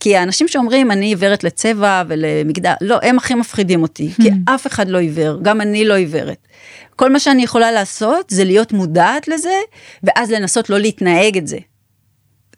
[0.00, 4.88] כי האנשים שאומרים אני עיוורת לצבע ולמגדר לא הם הכי מפחידים אותי כי אף אחד
[4.88, 6.48] לא עיוור גם אני לא עיוורת.
[6.98, 9.54] כל מה שאני יכולה לעשות זה להיות מודעת לזה,
[10.02, 11.58] ואז לנסות לא להתנהג את זה.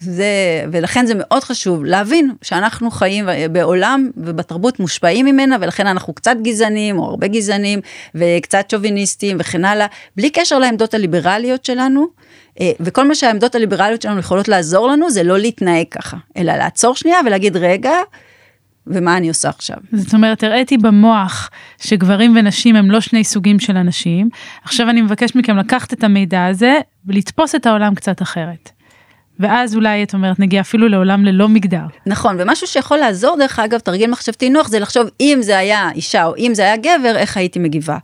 [0.01, 0.25] זה,
[0.73, 6.99] ולכן זה מאוד חשוב להבין שאנחנו חיים בעולם ובתרבות מושפעים ממנה, ולכן אנחנו קצת גזענים,
[6.99, 7.81] או הרבה גזענים,
[8.15, 12.07] וקצת שוביניסטים וכן הלאה, בלי קשר לעמדות הליברליות שלנו,
[12.81, 17.19] וכל מה שהעמדות הליברליות שלנו יכולות לעזור לנו זה לא להתנהג ככה, אלא לעצור שנייה
[17.27, 17.93] ולהגיד רגע,
[18.91, 19.77] ומה אני עושה עכשיו.
[19.93, 24.29] זאת אומרת, הראיתי במוח שגברים ונשים הם לא שני סוגים של אנשים,
[24.65, 28.71] עכשיו אני מבקש מכם לקחת את המידע הזה ולתפוס את העולם קצת אחרת.
[29.41, 31.85] ואז אולי את אומרת נגיע אפילו לעולם ללא מגדר.
[32.07, 36.25] נכון ומשהו שיכול לעזור דרך אגב תרגיל מחשבתי נוח זה לחשוב אם זה היה אישה
[36.25, 37.99] או אם זה היה גבר איך הייתי מגיבה.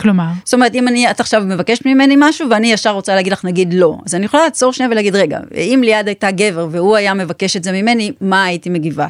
[0.00, 0.28] כלומר?
[0.44, 3.74] זאת אומרת, אם אני, את עכשיו מבקשת ממני משהו ואני ישר רוצה להגיד לך נגיד
[3.74, 7.56] לא, אז אני יכולה לעצור שנייה ולהגיד רגע, אם ליעד הייתה גבר והוא היה מבקש
[7.56, 9.06] את זה ממני, מה הייתי מגיבה?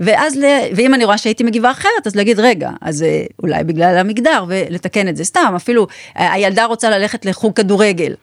[0.00, 0.38] ואז,
[0.76, 5.08] ואם אני רואה שהייתי מגיבה אחרת, אז להגיד, רגע, אז אה, אולי בגלל המגדר, ולתקן
[5.08, 5.24] את זה.
[5.24, 8.14] סתם, אפילו הילדה רוצה ללכת לחוג כדורגל.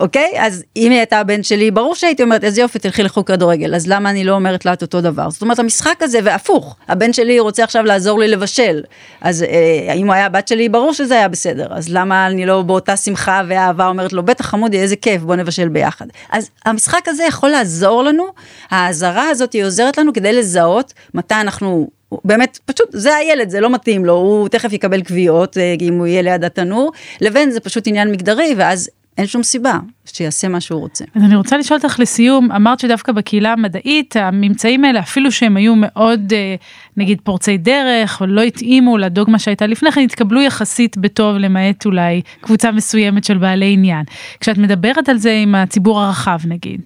[0.00, 0.32] אוקיי?
[0.38, 3.86] אז אם היא הייתה הבן שלי, ברור שהייתי אומרת, איזה יופי, תלכי לחוג כדורגל, אז
[3.86, 5.30] למה אני לא אומרת לה את אותו דבר?
[5.30, 8.82] זאת אומרת, המשחק הזה, והפוך, הבן שלי רוצה עכשיו לעזור לי לבשל,
[9.20, 12.62] אז אה, אם הוא היה הבת שלי, ברור שזה היה בסדר, אז למה אני לא
[12.62, 16.06] באותה שמחה ואהבה אומרת לו, בטח חמודי, איזה כיף, בוא נבשל ביחד.
[16.30, 18.24] אז המשחק הזה יכול לעזור לנו,
[18.70, 21.88] האזהרה הזאת היא עוזרת לנו כדי לזהות מתי אנחנו
[22.24, 26.06] באמת, פשוט, זה הילד, זה לא מתאים לו, הוא תכף יקבל קביעות, אה, אם הוא
[26.06, 30.80] יהיה ליד התנור, לבין זה פשוט עניין מגדרי, ואז אין שום סיבה שיעשה מה שהוא
[30.80, 31.04] רוצה.
[31.14, 35.74] אז אני רוצה לשאול אותך לסיום, אמרת שדווקא בקהילה המדעית, הממצאים האלה, אפילו שהם היו
[35.76, 36.54] מאוד, אה,
[36.96, 42.20] נגיד, פורצי דרך, או לא התאימו לדוגמה שהייתה לפני כן, התקבלו יחסית בטוב, למעט אולי
[42.40, 44.04] קבוצה מסוימת של בעלי עניין.
[44.40, 46.80] כשאת מדברת על זה עם הציבור הרחב, נגיד,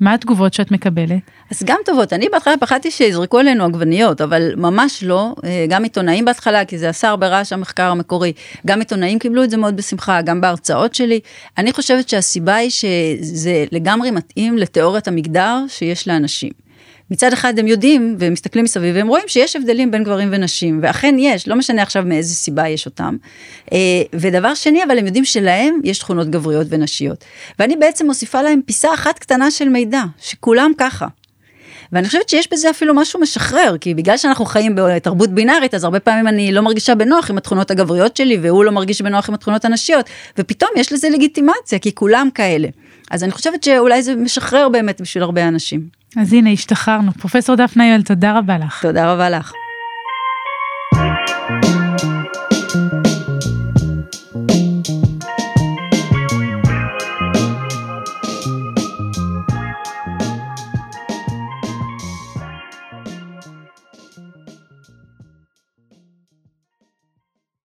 [0.00, 1.20] מה התגובות שאת מקבלת?
[1.50, 6.24] אז גם טובות, אני בהתחלה פחדתי שיזרקו עלינו עגבניות, אבל ממש לא, אה, גם עיתונאים
[6.24, 8.32] בהתחלה, כי זה עשה הרבה רעש המחקר המקורי,
[8.66, 11.20] גם עיתונאים קיבלו את זה מאוד בשמחה, גם בהרצאות שלי.
[11.58, 16.67] אני חושבת שהסיבה היא שזה לגמרי מתאים לתיאוריית המגדר שיש לאנשים.
[17.10, 21.16] מצד אחד הם יודעים והם מסתכלים מסביב והם רואים שיש הבדלים בין גברים ונשים ואכן
[21.18, 23.16] יש לא משנה עכשיו מאיזה סיבה יש אותם.
[23.72, 23.78] אה,
[24.12, 27.24] ודבר שני אבל הם יודעים שלהם יש תכונות גבריות ונשיות
[27.58, 31.06] ואני בעצם מוסיפה להם פיסה אחת קטנה של מידע שכולם ככה.
[31.92, 36.00] ואני חושבת שיש בזה אפילו משהו משחרר, כי בגלל שאנחנו חיים בתרבות בינארית, אז הרבה
[36.00, 39.64] פעמים אני לא מרגישה בנוח עם התכונות הגבריות שלי, והוא לא מרגיש בנוח עם התכונות
[39.64, 40.06] הנשיות,
[40.38, 42.68] ופתאום יש לזה לגיטימציה, כי כולם כאלה.
[43.10, 45.97] אז אני חושבת שאולי זה משחרר באמת בשביל הרבה אנשים.
[46.16, 47.12] אז הנה, השתחררנו.
[47.12, 48.82] פרופסור דפנה יואל, תודה רבה לך.
[48.82, 49.52] תודה רבה לך.